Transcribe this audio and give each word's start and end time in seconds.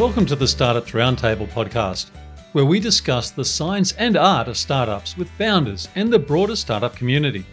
Welcome 0.00 0.24
to 0.26 0.34
the 0.34 0.48
Startups 0.48 0.92
Roundtable 0.92 1.46
podcast, 1.46 2.08
where 2.52 2.64
we 2.64 2.80
discuss 2.80 3.30
the 3.30 3.44
science 3.44 3.92
and 3.98 4.16
art 4.16 4.48
of 4.48 4.56
startups 4.56 5.14
with 5.18 5.28
founders 5.32 5.90
and 5.94 6.10
the 6.10 6.18
broader 6.18 6.56
startup 6.56 6.96
community. 6.96 7.44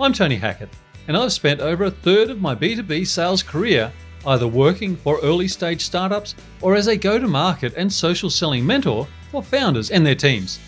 I'm 0.00 0.14
Tony 0.14 0.36
Hackett, 0.36 0.70
and 1.08 1.14
I've 1.14 1.34
spent 1.34 1.60
over 1.60 1.84
a 1.84 1.90
third 1.90 2.30
of 2.30 2.40
my 2.40 2.54
B2B 2.54 3.06
sales 3.06 3.42
career 3.42 3.92
either 4.26 4.48
working 4.48 4.96
for 4.96 5.20
early 5.20 5.46
stage 5.46 5.82
startups 5.82 6.34
or 6.62 6.74
as 6.74 6.86
a 6.86 6.96
go 6.96 7.18
to 7.18 7.28
market 7.28 7.74
and 7.76 7.92
social 7.92 8.30
selling 8.30 8.64
mentor 8.64 9.06
for 9.30 9.42
founders 9.42 9.90
and 9.90 10.06
their 10.06 10.14
teams. 10.14 10.60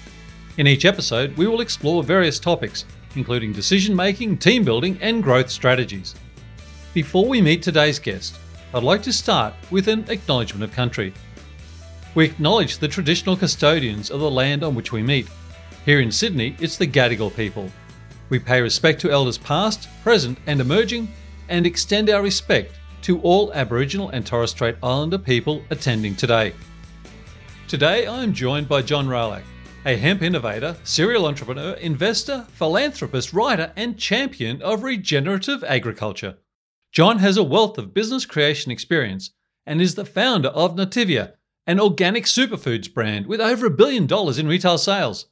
In 0.58 0.66
each 0.66 0.84
episode, 0.84 1.34
we 1.38 1.46
will 1.46 1.62
explore 1.62 2.04
various 2.04 2.38
topics, 2.38 2.84
including 3.14 3.54
decision 3.54 3.96
making, 3.96 4.36
team 4.36 4.64
building, 4.64 4.98
and 5.00 5.22
growth 5.22 5.48
strategies. 5.48 6.14
Before 6.92 7.26
we 7.26 7.40
meet 7.40 7.62
today's 7.62 7.98
guest, 7.98 8.38
I'd 8.76 8.82
like 8.82 9.02
to 9.04 9.12
start 9.12 9.54
with 9.70 9.88
an 9.88 10.04
acknowledgement 10.10 10.62
of 10.62 10.70
country. 10.70 11.14
We 12.14 12.26
acknowledge 12.26 12.76
the 12.76 12.86
traditional 12.86 13.34
custodians 13.34 14.10
of 14.10 14.20
the 14.20 14.30
land 14.30 14.62
on 14.62 14.74
which 14.74 14.92
we 14.92 15.02
meet. 15.02 15.28
Here 15.86 16.00
in 16.00 16.12
Sydney, 16.12 16.54
it's 16.60 16.76
the 16.76 16.86
Gadigal 16.86 17.34
people. 17.34 17.70
We 18.28 18.38
pay 18.38 18.60
respect 18.60 19.00
to 19.00 19.10
elders 19.10 19.38
past, 19.38 19.88
present, 20.02 20.36
and 20.46 20.60
emerging, 20.60 21.08
and 21.48 21.64
extend 21.64 22.10
our 22.10 22.20
respect 22.20 22.74
to 23.00 23.18
all 23.22 23.50
Aboriginal 23.54 24.10
and 24.10 24.26
Torres 24.26 24.50
Strait 24.50 24.76
Islander 24.82 25.16
people 25.16 25.62
attending 25.70 26.14
today. 26.14 26.52
Today, 27.68 28.06
I 28.06 28.22
am 28.22 28.34
joined 28.34 28.68
by 28.68 28.82
John 28.82 29.06
Roulac, 29.06 29.44
a 29.86 29.96
hemp 29.96 30.20
innovator, 30.20 30.76
serial 30.84 31.24
entrepreneur, 31.24 31.72
investor, 31.76 32.44
philanthropist, 32.50 33.32
writer, 33.32 33.72
and 33.74 33.96
champion 33.96 34.60
of 34.60 34.82
regenerative 34.82 35.64
agriculture. 35.64 36.36
John 36.96 37.18
has 37.18 37.36
a 37.36 37.42
wealth 37.42 37.76
of 37.76 37.92
business 37.92 38.24
creation 38.24 38.72
experience 38.72 39.32
and 39.66 39.82
is 39.82 39.96
the 39.96 40.06
founder 40.06 40.48
of 40.48 40.76
Nutiva, 40.76 41.34
an 41.66 41.78
organic 41.78 42.24
superfoods 42.24 42.90
brand 42.90 43.26
with 43.26 43.38
over 43.38 43.66
a 43.66 43.70
billion 43.70 44.06
dollars 44.06 44.38
in 44.38 44.48
retail 44.48 44.78
sales. 44.78 45.26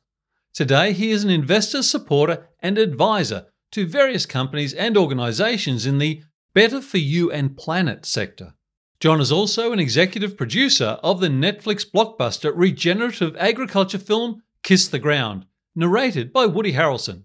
Today, 0.52 0.92
he 0.92 1.10
is 1.10 1.24
an 1.24 1.30
investor, 1.30 1.82
supporter, 1.82 2.48
and 2.60 2.76
advisor 2.76 3.46
to 3.72 3.86
various 3.86 4.26
companies 4.26 4.74
and 4.74 4.94
organizations 4.98 5.86
in 5.86 5.96
the 5.96 6.22
better 6.52 6.82
for 6.82 6.98
you 6.98 7.32
and 7.32 7.56
planet 7.56 8.04
sector. 8.04 8.52
John 9.00 9.22
is 9.22 9.32
also 9.32 9.72
an 9.72 9.80
executive 9.80 10.36
producer 10.36 10.98
of 11.02 11.20
the 11.20 11.28
Netflix 11.28 11.90
blockbuster 11.90 12.52
regenerative 12.54 13.34
agriculture 13.38 13.96
film 13.98 14.42
Kiss 14.62 14.86
the 14.86 14.98
Ground, 14.98 15.46
narrated 15.74 16.30
by 16.30 16.44
Woody 16.44 16.74
Harrelson. 16.74 17.24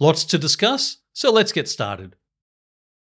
Lots 0.00 0.24
to 0.24 0.36
discuss, 0.36 0.96
so 1.12 1.30
let's 1.30 1.52
get 1.52 1.68
started. 1.68 2.16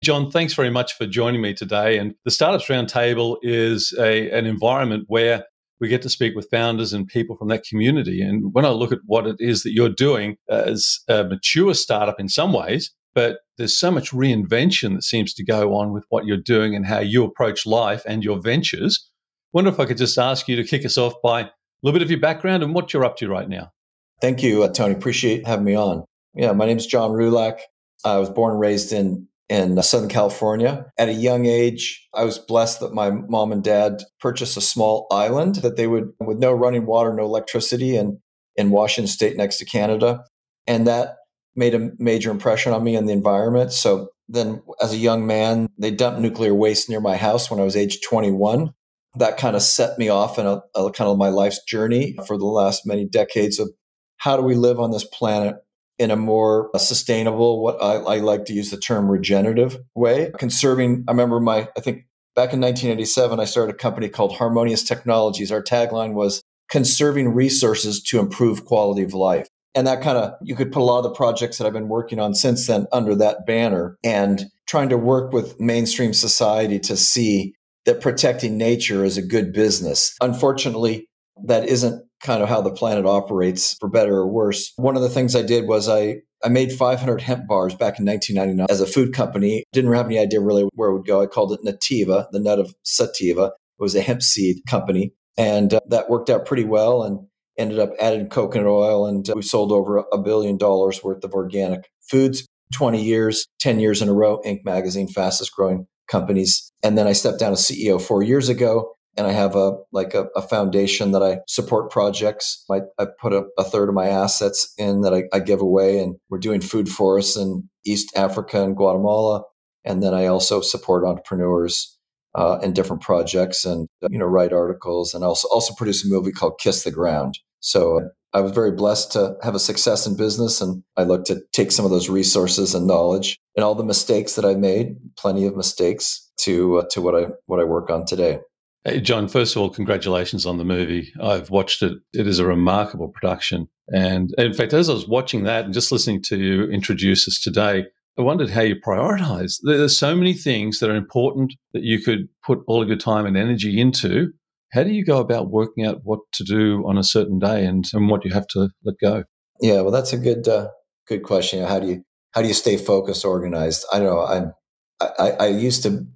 John, 0.07 0.31
thanks 0.31 0.55
very 0.55 0.71
much 0.71 0.93
for 0.93 1.05
joining 1.05 1.41
me 1.41 1.53
today. 1.53 1.99
And 1.99 2.15
the 2.25 2.31
Startups 2.31 2.67
Roundtable 2.67 3.39
is 3.43 3.93
a, 3.99 4.31
an 4.31 4.47
environment 4.47 5.07
where 5.09 5.45
we 5.81 5.89
get 5.89 6.01
to 6.03 6.09
speak 6.09 6.37
with 6.37 6.49
founders 6.49 6.93
and 6.93 7.09
people 7.09 7.37
from 7.37 7.49
that 7.49 7.65
community. 7.65 8.23
And 8.23 8.55
when 8.55 8.65
I 8.65 8.69
look 8.69 8.93
at 8.93 9.01
what 9.07 9.27
it 9.27 9.35
is 9.41 9.65
that 9.65 9.73
you're 9.73 9.89
doing 9.89 10.37
as 10.49 11.01
a 11.09 11.25
mature 11.25 11.75
startup 11.75 12.21
in 12.21 12.29
some 12.29 12.53
ways, 12.53 12.95
but 13.17 13.39
there's 13.59 13.77
so 13.77 13.91
much 13.91 14.13
reinvention 14.13 14.95
that 14.95 15.03
seems 15.03 15.35
to 15.35 15.45
go 15.45 15.75
on 15.75 15.93
with 15.93 16.05
what 16.09 16.25
you're 16.25 16.37
doing 16.37 16.77
and 16.77 16.87
how 16.87 17.01
you 17.01 17.25
approach 17.25 17.67
life 17.67 18.05
and 18.07 18.23
your 18.23 18.41
ventures. 18.41 19.11
Wonder 19.53 19.71
if 19.71 19.81
I 19.81 19.87
could 19.87 19.99
just 19.99 20.19
ask 20.19 20.47
you 20.47 20.55
to 20.55 20.63
kick 20.63 20.85
us 20.85 20.97
off 20.97 21.15
by 21.21 21.41
a 21.41 21.49
little 21.83 21.99
bit 21.99 22.05
of 22.05 22.13
your 22.13 22.21
background 22.21 22.63
and 22.63 22.77
what 22.77 22.93
you're 22.93 23.05
up 23.05 23.17
to 23.17 23.29
right 23.29 23.49
now. 23.49 23.73
Thank 24.21 24.45
you, 24.45 24.63
uh, 24.63 24.69
Tony. 24.69 24.95
Appreciate 24.95 25.49
having 25.49 25.65
me 25.65 25.75
on. 25.75 26.05
Yeah, 26.33 26.53
my 26.53 26.67
name 26.67 26.77
is 26.77 26.87
John 26.87 27.11
Roulac. 27.11 27.59
I 28.05 28.19
was 28.19 28.31
born 28.31 28.53
and 28.53 28.61
raised 28.61 28.93
in 28.93 29.27
in 29.49 29.81
Southern 29.83 30.09
California. 30.09 30.87
At 30.99 31.09
a 31.09 31.15
young 31.15 31.47
age, 31.47 32.07
I 32.15 32.25
was 32.25 32.39
blessed 32.39 32.81
that 32.81 32.93
my 32.93 33.11
mom 33.11 33.53
and 33.53 33.63
dad 33.63 34.03
purchased 34.21 34.57
a 34.57 34.61
small 34.61 35.07
island 35.11 35.57
that 35.57 35.77
they 35.77 35.87
would, 35.87 36.13
with 36.21 36.39
no 36.39 36.53
running 36.53 36.87
water, 36.87 37.13
no 37.13 37.25
electricity, 37.25 37.97
and 37.97 38.19
in 38.57 38.71
Washington 38.71 39.09
State 39.09 39.37
next 39.37 39.59
to 39.59 39.65
Canada. 39.65 40.25
And 40.67 40.87
that 40.87 41.17
made 41.55 41.75
a 41.75 41.91
major 41.99 42.31
impression 42.31 42.73
on 42.73 42.83
me 42.83 42.97
and 42.97 43.09
the 43.09 43.13
environment. 43.13 43.73
So 43.73 44.09
then, 44.29 44.63
as 44.83 44.93
a 44.93 44.99
young 44.99 45.27
man, 45.27 45.69
they 45.79 45.91
dumped 45.91 46.21
nuclear 46.21 46.55
waste 46.55 46.89
near 46.89 47.01
my 47.01 47.17
house 47.17 47.51
when 47.51 47.61
I 47.61 47.65
was 47.65 47.77
age 47.77 48.01
21. 48.03 48.73
That 49.15 49.39
kind 49.39 49.57
of 49.57 49.63
set 49.63 49.99
me 49.99 50.09
off 50.09 50.39
in 50.39 50.47
a, 50.47 50.61
a 50.75 50.91
kind 50.91 51.09
of 51.09 51.17
my 51.17 51.29
life's 51.29 51.63
journey 51.65 52.17
for 52.27 52.37
the 52.37 52.45
last 52.45 52.85
many 52.85 53.07
decades 53.07 53.59
of 53.59 53.71
how 54.19 54.37
do 54.37 54.43
we 54.43 54.55
live 54.55 54.81
on 54.81 54.91
this 54.91 55.05
planet 55.05 55.57
in 55.99 56.11
a 56.11 56.17
more 56.17 56.71
sustainable, 56.77 57.63
what 57.63 57.83
I, 57.83 57.95
I, 57.95 58.19
like 58.19 58.45
to 58.47 58.53
use 58.53 58.71
the 58.71 58.77
term 58.77 59.09
regenerative 59.11 59.79
way. 59.95 60.31
Conserving, 60.39 61.05
I 61.09 61.13
remember 61.13 61.41
my, 61.41 61.69
I 61.77 61.81
think 61.81 62.07
back 62.35 62.53
in 62.53 62.61
1987, 62.61 63.41
I 63.41 63.45
started 63.45 63.75
a 63.75 63.79
company 63.79 64.09
called 64.09 64.35
Harmonious 64.35 64.83
Technologies. 64.83 65.51
Our 65.51 65.63
tagline 65.63 66.13
was 66.13 66.43
conserving 66.69 67.31
resources 67.31 68.03
to 68.03 68.19
improve 68.19 68.67
quality 68.67 69.03
of 69.03 69.15
life. 69.15 69.49
And 69.75 69.87
that 69.87 70.03
kind 70.03 70.19
of, 70.19 70.33
you 70.43 70.55
could 70.55 70.73
put 70.73 70.81
a 70.81 70.85
lot 70.85 70.99
of 70.99 71.05
the 71.05 71.11
projects 71.11 71.59
that 71.59 71.67
I've 71.67 71.73
been 71.73 71.89
working 71.89 72.19
on 72.19 72.35
since 72.35 72.67
then 72.67 72.87
under 72.93 73.15
that 73.15 73.47
banner 73.47 73.97
and 74.03 74.47
trying 74.67 74.89
to 74.89 74.97
work 74.99 75.33
with 75.33 75.61
mainstream 75.61 76.13
society 76.13 76.79
to 76.81 76.97
see 76.97 77.55
that 77.85 78.01
protecting 78.01 78.57
nature 78.57 79.05
is 79.05 79.17
a 79.17 79.23
good 79.23 79.53
business. 79.53 80.15
Unfortunately, 80.21 81.07
that 81.45 81.69
isn't 81.69 82.06
kind 82.21 82.43
of 82.43 82.49
how 82.49 82.61
the 82.61 82.71
planet 82.71 83.07
operates 83.07 83.75
for 83.79 83.89
better 83.89 84.17
or 84.17 84.29
worse. 84.29 84.73
One 84.77 84.97
of 84.97 85.03
the 85.03 85.09
things 85.09 85.37
I 85.37 85.43
did 85.43 85.67
was 85.67 85.89
I 85.89 86.17
I 86.45 86.49
made 86.49 86.73
500 86.73 87.23
hemp 87.23 87.47
bars 87.47 87.75
back 87.75 87.99
in 87.99 88.05
1999 88.05 88.67
as 88.69 88.81
a 88.81 88.87
food 88.87 89.15
company. 89.15 89.65
Didn't 89.73 89.93
have 89.93 90.07
any 90.07 90.19
idea 90.19 90.41
really 90.41 90.69
where 90.75 90.91
it 90.91 90.93
would 90.93 91.07
go. 91.07 91.23
I 91.23 91.27
called 91.27 91.53
it 91.53 91.61
Nutiva, 91.65 92.27
the 92.31 92.41
nut 92.41 92.59
of 92.59 92.75
sativa. 92.83 93.47
It 93.47 93.83
was 93.83 93.95
a 93.95 94.03
hemp 94.03 94.23
seed 94.23 94.59
company. 94.69 95.13
And 95.39 95.75
uh, 95.75 95.81
that 95.89 96.11
worked 96.11 96.31
out 96.31 96.47
pretty 96.47 96.65
well 96.65 97.03
and 97.03 97.27
ended 97.59 97.79
up 97.79 97.91
adding 98.01 98.29
coconut 98.29 98.67
oil. 98.67 99.07
And 99.07 99.29
uh, 99.29 99.33
we 99.35 99.43
sold 99.43 99.73
over 99.73 100.05
a 100.13 100.19
billion 100.19 100.57
dollars 100.57 101.03
worth 101.03 101.25
of 101.25 101.33
organic 101.33 101.91
foods, 102.09 102.47
20 102.75 103.03
years, 103.03 103.47
10 103.61 103.81
years 103.81 104.03
in 104.03 104.09
a 104.09 104.15
row, 104.15 104.41
Inc. 104.45 104.65
magazine, 104.65 105.09
fastest 105.09 105.53
growing 105.55 105.87
companies. 106.09 106.71
And 106.83 106.97
then 106.97 107.07
I 107.07 107.13
stepped 107.13 107.41
down 107.41 107.53
as 107.53 107.67
CEO 107.67 108.01
four 108.01 108.23
years 108.23 108.49
ago 108.49 108.93
and 109.17 109.27
I 109.27 109.33
have 109.33 109.57
a 109.57 109.79
like 109.93 110.15
a, 110.15 110.27
a 110.37 110.43
foundation 110.43 111.13
that 111.13 111.23
I 111.23 111.39
support 111.49 111.91
projects. 111.91 112.65
I, 112.71 112.81
I 112.99 113.07
put 113.21 113.33
a, 113.33 113.45
a, 113.59 113.65
third 113.65 113.89
of 113.89 113.95
my 113.95 114.09
assets 114.09 114.73
in 114.77 115.01
that 115.03 115.15
I, 115.15 115.25
I, 115.33 115.41
give 115.41 115.61
away, 115.61 115.99
and 115.99 116.17
we're 116.29 116.39
doing 116.39 116.61
food 116.61 116.89
forests 116.89 117.37
in 117.37 117.69
East 117.85 118.13
Africa 118.17 118.63
and 118.63 118.77
Guatemala. 118.77 119.43
And 119.85 120.03
then 120.03 120.15
I 120.15 120.27
also 120.27 120.61
support 120.61 121.05
entrepreneurs 121.05 121.97
uh, 122.35 122.59
in 122.63 122.73
different 122.73 123.03
projects, 123.03 123.65
and 123.65 123.89
you 124.11 124.19
know 124.19 124.27
write 124.27 124.53
articles, 124.53 125.15
and 125.15 125.25
also 125.25 125.49
also 125.49 125.75
produce 125.75 126.05
a 126.05 126.09
movie 126.09 126.33
called 126.33 126.61
Kiss 126.61 126.85
the 126.85 126.91
Ground. 126.91 127.39
So 127.61 128.11
I 128.33 128.41
was 128.41 128.53
very 128.53 128.73
blessed 128.73 129.13
to 129.13 129.37
have 129.43 129.55
a 129.55 129.59
success 129.59 130.07
in 130.07 130.17
business, 130.17 130.61
and 130.61 130.83
I 130.97 131.05
look 131.05 131.25
to 131.27 131.41
take 131.53 131.73
some 131.73 131.87
of 131.87 131.91
those 131.91 132.11
resources 132.11 132.75
and 132.75 132.87
knowledge 132.87 133.39
and 133.57 133.65
all 133.65 133.75
the 133.75 133.85
mistakes 133.85 134.35
that 134.35 134.45
I 134.45 134.55
made, 134.55 134.97
plenty 135.17 135.47
of 135.47 135.57
mistakes, 135.57 136.31
to 136.41 136.79
uh, 136.79 136.85
to 136.91 137.01
what 137.01 137.15
I 137.15 137.29
what 137.47 137.61
I 137.61 137.65
work 137.65 137.89
on 137.89 138.05
today. 138.05 138.41
Hey, 138.87 139.01
John, 139.01 139.27
first 139.27 139.57
of 139.57 139.63
all, 139.63 139.69
congratulations 139.69 140.47
on 140.47 140.59
the 140.59 140.65
movie. 140.65 141.13
I've 141.21 141.51
watched 141.51 141.83
it. 141.83 141.99
It 142.13 142.29
is 142.29 142.39
a 142.39 142.47
remarkable 142.47 143.09
production. 143.09 143.67
And 143.89 144.33
in 144.39 144.55
fact, 144.55 144.73
as 144.73 144.89
I 144.89 144.93
was 144.93 145.09
watching 145.09 145.43
that 145.43 145.65
and 145.65 145.75
just 145.75 145.91
listening 145.91 146.23
to 146.27 146.39
you 146.39 146.71
introduce 146.71 147.27
us 147.27 147.41
today, 147.41 147.87
I 148.17 148.23
wondered 148.23 148.49
how 148.49 148.61
you 148.61 148.77
prioritize. 148.77 149.57
There's 149.61 149.99
so 149.99 150.15
many 150.15 150.35
things 150.35 150.79
that 150.79 150.89
are 150.89 150.95
important 150.95 151.55
that 151.73 151.83
you 151.83 152.01
could 152.01 152.29
put 152.45 152.61
all 152.69 152.81
of 152.81 152.87
your 152.87 152.97
time 152.97 153.27
and 153.27 153.37
energy 153.37 153.81
into. 153.81 154.31
How 154.73 154.85
do 154.85 154.91
you 154.91 155.05
go 155.05 155.19
about 155.19 155.51
working 155.51 155.85
out 155.85 156.03
what 156.05 156.21
to 156.35 156.45
do 156.45 156.85
on 156.87 156.97
a 156.97 157.03
certain 157.03 157.41
day 157.41 157.67
and, 157.67 157.85
and 157.93 158.09
what 158.09 158.25
you 158.25 158.33
have 158.33 158.47
to 158.49 158.69
let 158.85 158.95
go? 159.03 159.25
Yeah, 159.61 159.81
well, 159.81 159.91
that's 159.91 160.13
a 160.13 160.19
good 160.19 160.47
uh, 160.47 160.69
good 161.09 161.25
question. 161.25 161.65
How 161.65 161.81
do 161.81 161.89
you 161.89 162.05
how 162.35 162.43
do 162.43 162.47
you 162.47 162.55
stay 162.55 162.77
focused, 162.77 163.25
organized? 163.25 163.85
I 163.93 163.99
don't 163.99 164.07
know. 164.07 164.25
I'm 164.25 164.53
I, 165.01 165.31
I 165.41 165.47
used 165.49 165.83
to 165.83 166.07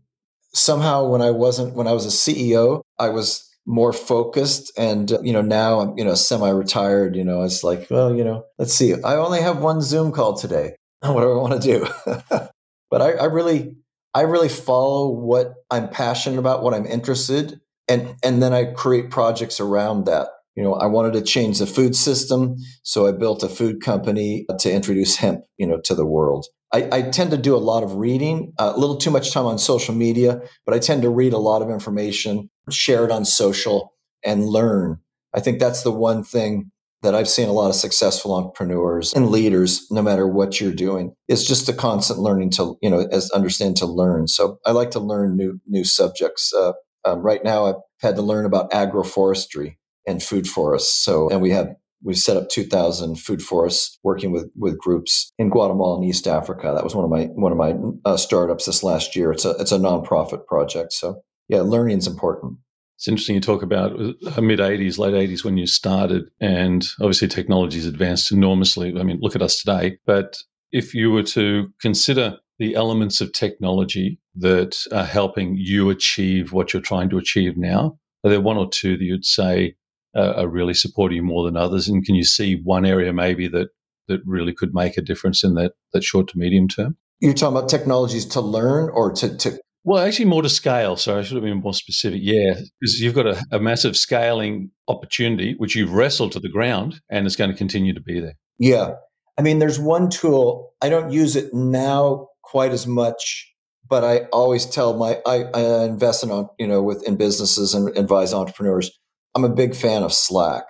somehow 0.55 1.07
when 1.07 1.23
I 1.23 1.31
wasn't 1.31 1.75
when 1.75 1.87
I 1.87 1.93
was 1.93 2.07
a 2.07 2.09
CEO, 2.09 2.83
I 2.99 3.09
was 3.09 3.47
more 3.67 3.93
focused 3.93 4.73
and 4.79 5.13
uh, 5.13 5.21
you 5.23 5.33
know 5.33 5.43
now 5.43 5.81
I'm 5.81 5.99
you 5.99 6.05
know 6.05 6.15
semi-retired 6.15 7.15
you 7.15 7.23
know 7.23 7.43
it's 7.43 7.63
like 7.63 7.87
well 7.91 8.15
you 8.15 8.25
know 8.25 8.45
let's 8.59 8.75
see. 8.75 8.95
I 9.03 9.17
only 9.17 9.41
have 9.41 9.59
one 9.59 9.81
Zoom 9.81 10.13
call 10.13 10.37
today. 10.37 10.77
What 11.03 11.23
do 11.23 11.33
I 11.33 11.37
want 11.37 11.63
to 11.63 11.69
do? 11.69 12.49
But 12.91 13.03
I, 13.03 13.13
I 13.13 13.25
really 13.27 13.77
I 14.15 14.23
really 14.23 14.49
follow 14.49 15.11
what 15.11 15.55
I'm 15.71 15.89
passionate 15.89 16.41
about 16.41 16.65
what 16.65 16.75
I'm 16.75 16.87
interested 16.87 17.61
and 17.89 18.17
and 18.23 18.43
then 18.43 18.53
I 18.53 18.67
create 18.67 19.11
projects 19.11 19.61
around 19.61 20.07
that. 20.07 20.29
You 20.57 20.65
know, 20.65 20.75
I 20.75 20.87
wanted 20.87 21.13
to 21.13 21.23
change 21.23 21.61
the 21.61 21.67
food 21.67 21.95
system, 21.95 22.57
so 22.83 23.07
I 23.07 23.13
built 23.13 23.43
a 23.45 23.49
food 23.49 23.81
company 23.81 24.47
to 24.59 24.73
introduce 24.73 25.17
hemp, 25.17 25.43
you 25.57 25.67
know, 25.67 25.81
to 25.85 25.95
the 25.95 26.05
world. 26.05 26.47
I, 26.73 26.89
I 26.93 27.03
tend 27.03 27.31
to 27.33 27.37
do 27.37 27.57
a 27.57 27.59
lot 27.59 27.83
of 27.83 27.97
reading, 27.97 28.53
a 28.59 28.79
little 28.79 28.97
too 28.97 29.11
much 29.11 29.33
time 29.33 29.47
on 29.47 29.59
social 29.59 29.95
media, 29.95 30.41
but 30.65 30.75
I 30.75 30.79
tend 30.79 31.03
to 31.03 31.11
read 31.11 31.33
a 31.33 31.39
lot 31.39 31.63
of 31.63 31.71
information, 31.71 32.49
share 32.71 33.05
it 33.05 33.11
on 33.11 33.25
social, 33.25 33.93
and 34.25 34.47
learn. 34.47 34.99
I 35.35 35.41
think 35.41 35.59
that's 35.59 35.83
the 35.83 35.93
one 35.93 36.23
thing 36.23 36.71
that 37.03 37.15
I've 37.15 37.29
seen 37.29 37.49
a 37.49 37.53
lot 37.53 37.71
of 37.71 37.75
successful 37.75 38.35
entrepreneurs 38.35 39.13
and 39.15 39.31
leaders, 39.31 39.87
no 39.91 40.03
matter 40.03 40.29
what 40.29 40.61
you're 40.61 40.73
doing, 40.73 41.15
it's 41.29 41.45
just 41.47 41.69
a 41.69 41.73
constant 41.73 42.19
learning 42.21 42.51
to, 42.51 42.77
you 42.83 42.91
know, 42.91 43.09
as 43.11 43.31
understand 43.31 43.77
to 43.79 43.87
learn. 43.87 44.29
So 44.29 44.59
I 44.67 44.73
like 44.73 44.91
to 44.91 45.01
learn 45.01 45.37
new 45.37 45.61
new 45.67 45.85
subjects. 45.85 46.53
Uh, 46.53 46.73
Um, 47.03 47.23
right 47.23 47.43
now, 47.43 47.65
I've 47.65 47.83
had 48.03 48.17
to 48.17 48.23
learn 48.23 48.45
about 48.45 48.71
agroforestry 48.73 49.79
and 50.07 50.23
food 50.23 50.47
forests. 50.47 51.03
So, 51.03 51.31
and 51.31 51.41
we 51.41 51.51
have 51.51 51.69
we've 52.03 52.17
set 52.17 52.37
up 52.37 52.49
2,000 52.49 53.17
food 53.17 53.43
forests 53.43 53.99
working 54.03 54.33
with 54.33 54.51
with 54.57 54.79
groups 54.79 55.33
in 55.39 55.51
Guatemala 55.51 55.97
and 55.97 56.09
East 56.09 56.27
Africa. 56.27 56.73
That 56.75 56.85
was 56.85 56.95
one 56.95 57.05
of 57.05 57.11
my 57.11 57.25
one 57.35 57.53
of 57.53 57.59
my 57.59 57.75
uh, 58.05 58.17
startups 58.17 58.67
this 58.67 58.83
last 58.83 59.15
year. 59.17 59.33
It's 59.33 59.45
a 59.45 59.51
it's 59.59 59.73
a 59.73 59.79
nonprofit 59.79 60.47
project. 60.47 60.93
So, 60.93 61.23
yeah, 61.49 61.61
learning 61.61 61.99
is 61.99 62.07
important. 62.07 62.59
It's 62.97 63.09
interesting 63.09 63.35
you 63.35 63.41
talk 63.41 63.63
about 63.63 63.93
uh, 63.93 64.41
mid 64.43 64.59
80s, 64.59 64.99
late 64.99 65.15
80s 65.15 65.43
when 65.43 65.57
you 65.57 65.67
started, 65.67 66.31
and 66.39 66.87
obviously 67.01 67.29
technology's 67.29 67.87
advanced 67.87 68.31
enormously. 68.31 68.95
I 68.99 69.03
mean, 69.05 69.19
look 69.23 69.35
at 69.35 69.43
us 69.43 69.59
today. 69.59 69.99
But 70.05 70.37
if 70.71 70.95
you 70.95 71.11
were 71.11 71.23
to 71.23 71.73
consider 71.81 72.37
the 72.59 72.75
elements 72.75 73.23
of 73.23 73.33
technology 73.33 74.21
that 74.37 74.77
are 74.93 75.07
helping 75.07 75.57
you 75.57 75.89
achieve 75.89 76.53
what 76.53 76.75
you're 76.75 76.83
trying 76.83 77.09
to 77.09 77.17
achieve 77.17 77.57
now, 77.57 77.99
are 78.23 78.31
there 78.31 78.41
one 78.41 78.59
or 78.59 78.69
two 78.69 78.99
that 78.99 79.05
you'd 79.05 79.25
say 79.25 79.77
uh, 80.15 80.35
are 80.37 80.49
really 80.49 80.75
supporting 80.75 81.17
you 81.17 81.23
more 81.23 81.45
than 81.45 81.57
others? 81.57 81.89
And 81.89 82.05
can 82.05 82.15
you 82.15 82.25
see 82.25 82.61
one 82.63 82.85
area 82.85 83.13
maybe 83.13 83.49
that 83.49 83.69
that 84.09 84.21
really 84.27 84.53
could 84.53 84.75
make 84.75 84.97
a 84.97 85.03
difference 85.03 85.45
in 85.45 85.55
that 85.55 85.73
that 85.93 86.05
short 86.05 86.29
to 86.29 86.39
medium 86.39 86.69
term? 86.69 86.97
You're 87.21 87.35
talking 87.35 87.57
about 87.57 87.69
technologies 87.69 88.25
to 88.27 88.41
learn 88.41 88.91
or 88.93 89.13
to, 89.13 89.37
to 89.37 89.61
well, 89.83 90.05
actually, 90.05 90.27
more 90.27 90.43
to 90.43 90.49
scale. 90.49 90.97
So 90.97 91.19
I 91.19 91.23
should 91.23 91.37
have 91.37 91.45
been 91.45 91.63
more 91.63 91.73
specific. 91.73 92.21
Yeah, 92.23 92.55
because 92.81 93.01
you've 93.01 93.15
got 93.15 93.27
a, 93.27 93.43
a, 93.51 93.59
massive 93.59 93.97
scaling 93.97 94.71
opportunity, 94.89 95.55
which 95.57 95.75
you've 95.75 95.93
wrestled 95.93 96.33
to 96.33 96.41
the 96.41 96.51
ground, 96.51 97.01
and 97.11 97.27
it's 97.27 97.37
going 97.37 97.51
to 97.51 97.57
continue 97.57 97.95
to 97.95 98.01
be 98.01 98.21
there. 98.21 98.35
Yeah. 98.59 98.93
I 99.39 99.43
mean, 99.43 99.59
there's 99.59 99.81
one 99.81 100.11
tool, 100.11 100.75
I 100.83 100.91
don't 100.91 101.11
use 101.11 101.35
it 101.35 101.55
now 101.55 102.29
quite 102.43 102.73
as 102.73 102.87
much, 102.87 103.51
but 103.89 104.05
I 104.05 104.27
always 104.33 104.67
tell 104.67 104.99
my, 104.99 105.19
I, 105.25 105.45
I 105.55 105.85
invest 105.85 106.23
in, 106.23 106.49
you 106.59 106.67
know, 106.67 106.83
with 106.83 107.03
in 107.09 107.17
businesses 107.17 107.73
and 107.73 107.97
advise 107.97 108.35
entrepreneurs. 108.35 108.91
I'm 109.35 109.45
a 109.45 109.49
big 109.49 109.75
fan 109.75 110.03
of 110.03 110.13
Slack. 110.13 110.65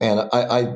And 0.00 0.20
I, 0.20 0.28
I, 0.32 0.66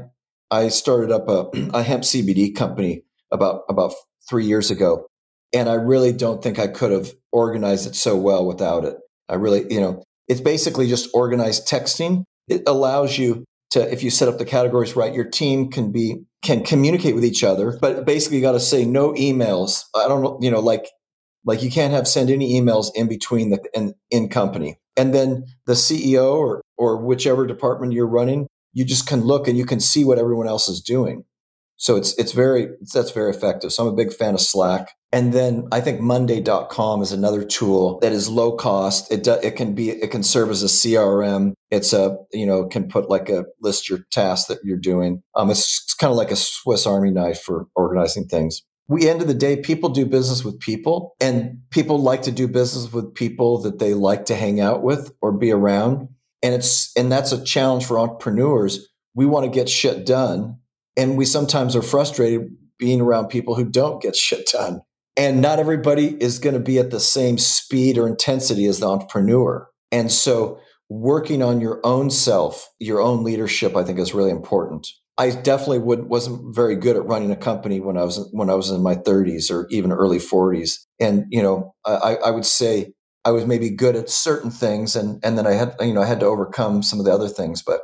I 0.51 0.69
started 0.69 1.11
up 1.11 1.29
a, 1.29 1.51
a 1.75 1.83
hemp 1.83 2.03
CBD 2.03 2.55
company 2.55 3.05
about, 3.31 3.63
about 3.69 3.93
three 4.29 4.47
years 4.47 4.71
ago 4.71 5.07
and 5.53 5.69
I 5.69 5.75
really 5.75 6.13
don't 6.13 6.43
think 6.43 6.59
I 6.59 6.69
could 6.69 6.93
have 6.93 7.13
organized 7.33 7.87
it 7.87 7.95
so 7.95 8.17
well 8.17 8.47
without 8.47 8.85
it. 8.85 8.97
I 9.29 9.35
really, 9.35 9.67
you 9.73 9.81
know, 9.81 10.03
it's 10.29 10.41
basically 10.41 10.87
just 10.89 11.11
organized 11.13 11.69
texting. 11.69 12.25
It 12.49 12.63
allows 12.67 13.19
you 13.19 13.45
to, 13.71 13.93
if 13.93 14.03
you 14.03 14.11
set 14.11 14.29
up 14.29 14.39
the 14.39 14.45
categories 14.45 14.97
right, 14.97 15.15
your 15.15 15.29
team 15.29 15.71
can 15.71 15.93
be, 15.93 16.23
can 16.43 16.65
communicate 16.65 17.15
with 17.15 17.25
each 17.25 17.45
other, 17.45 17.77
but 17.81 18.05
basically 18.05 18.39
you 18.39 18.43
got 18.43 18.53
to 18.53 18.61
say 18.61 18.85
no 18.85 19.13
emails. 19.13 19.85
I 19.95 20.09
don't 20.09 20.23
know, 20.23 20.39
you 20.41 20.51
know, 20.51 20.61
like, 20.61 20.87
like 21.45 21.63
you 21.63 21.71
can't 21.71 21.93
have 21.93 22.07
send 22.07 22.31
any 22.31 22.61
emails 22.61 22.91
in 22.95 23.09
between 23.09 23.51
the 23.51 23.61
in, 23.75 23.95
in 24.11 24.29
company. 24.29 24.79
And 24.97 25.15
then 25.15 25.47
the 25.67 25.75
CEO 25.75 26.35
or, 26.35 26.63
or 26.77 26.97
whichever 26.97 27.47
department 27.47 27.93
you're 27.93 28.07
running, 28.07 28.47
you 28.73 28.85
just 28.85 29.07
can 29.07 29.23
look 29.23 29.49
and 29.49 29.57
you 29.57 29.65
can 29.65 29.81
see 29.81 30.05
what 30.05 30.19
everyone 30.19 30.47
else 30.47 30.69
is 30.69 30.81
doing. 30.81 31.25
So 31.81 31.97
it's 31.97 32.13
it's 32.19 32.33
very 32.33 32.69
that's 32.93 33.11
very 33.11 33.31
effective. 33.31 33.73
So 33.73 33.87
I'm 33.87 33.93
a 33.93 33.97
big 33.97 34.13
fan 34.13 34.35
of 34.35 34.41
Slack. 34.43 34.91
And 35.13 35.33
then 35.33 35.67
I 35.73 35.81
think 35.81 36.01
Monday.com 36.01 37.01
is 37.01 37.11
another 37.11 37.43
tool 37.43 37.99
that 38.01 38.13
is 38.13 38.29
low 38.29 38.53
cost. 38.53 39.11
It 39.11 39.25
do, 39.25 39.39
it 39.43 39.57
can 39.57 39.75
be 39.75 39.89
it 39.89 40.11
can 40.11 40.23
serve 40.23 40.51
as 40.51 40.63
a 40.63 40.67
CRM. 40.67 41.55
It's 41.71 41.95
a 41.95 42.19
you 42.35 42.45
know 42.45 42.67
can 42.67 42.87
put 42.87 43.09
like 43.09 43.31
a 43.31 43.47
list 43.63 43.89
your 43.89 44.01
tasks 44.13 44.47
that 44.49 44.59
you're 44.63 44.77
doing. 44.77 45.23
Um, 45.35 45.51
it's, 45.51 45.85
it's 45.85 45.95
kind 45.95 46.11
of 46.11 46.19
like 46.19 46.31
a 46.31 46.37
Swiss 46.37 46.87
Army 46.87 47.11
knife 47.11 47.41
for 47.41 47.67
organizing 47.75 48.27
things. 48.27 48.61
We 48.91 49.09
end 49.09 49.23
of 49.23 49.29
the 49.29 49.35
day, 49.35 49.57
people 49.57 49.89
do 49.89 50.05
business 50.05 50.45
with 50.45 50.61
people, 50.61 51.15
and 51.21 51.63
people 51.71 51.99
like 51.99 52.23
to 52.23 52.33
do 52.33 52.47
business 52.47 52.93
with 52.93 53.15
people 53.15 53.63
that 53.63 53.79
they 53.79 53.95
like 53.95 54.27
to 54.27 54.35
hang 54.35 54.61
out 54.61 54.83
with 54.83 55.13
or 55.23 55.33
be 55.33 55.51
around. 55.51 56.09
And 56.43 56.55
it's 56.55 56.95
and 56.97 57.11
that's 57.11 57.33
a 57.33 57.43
challenge 57.43 57.87
for 57.87 57.99
entrepreneurs. 57.99 58.87
We 59.15 59.25
want 59.27 59.45
to 59.45 59.51
get 59.51 59.69
shit 59.69 60.05
done 60.05 60.61
and 60.97 61.17
we 61.17 61.25
sometimes 61.25 61.75
are 61.75 61.83
frustrated 61.83 62.51
being 62.79 63.01
around 63.01 63.29
people 63.29 63.55
who 63.55 63.65
don't 63.65 64.03
get 64.03 64.17
shit 64.17 64.47
done. 64.53 64.83
And 65.17 65.41
not 65.41 65.59
everybody 65.59 66.17
is 66.23 66.39
going 66.39 66.55
to 66.55 66.61
be 66.61 66.79
at 66.79 66.91
the 66.91 67.01
same 67.01 67.39
speed 67.39 67.99
or 67.99 68.07
intensity 68.07 68.67
as 68.67 68.81
the 68.81 68.89
entrepreneur. 68.89 69.69
And 69.93 70.11
so 70.11 70.61
working 70.89 71.43
on 71.43 71.61
your 71.61 71.81
own 71.85 72.11
self, 72.11 72.69
your 72.79 73.01
own 73.01 73.25
leadership, 73.25 73.77
I 73.77 73.85
think 73.85 73.99
is 73.99 74.15
really 74.15 74.31
important. 74.31 74.89
I 75.21 75.29
definitely 75.33 75.81
would, 75.81 76.09
wasn't 76.09 76.55
very 76.55 76.75
good 76.75 76.97
at 76.97 77.05
running 77.05 77.31
a 77.31 77.37
company 77.37 77.79
when 77.79 77.99
I 77.99 78.05
was 78.05 78.27
when 78.33 78.49
I 78.49 78.55
was 78.55 78.71
in 78.71 78.83
my 78.83 78.95
30s 78.95 79.51
or 79.51 79.67
even 79.69 79.93
early 79.93 80.17
40s. 80.17 80.79
And 80.99 81.27
you 81.29 81.43
know, 81.43 81.75
I, 81.85 82.17
I 82.25 82.31
would 82.31 82.47
say 82.47 82.95
I 83.27 83.31
was 83.31 83.45
maybe 83.45 83.69
good 83.69 83.97
at 83.97 84.09
certain 84.09 84.51
things, 84.51 84.97
and 84.97 85.23
and 85.23 85.37
then 85.37 85.47
I 85.47 85.53
had 85.53 85.75
you 85.81 85.93
know 85.93 86.01
I 86.01 86.07
had 86.07 86.21
to 86.21 86.27
overcome 86.27 86.83
some 86.83 86.99
of 86.99 87.05
the 87.05 87.13
other 87.13 87.29
things. 87.29 87.63
But 87.63 87.83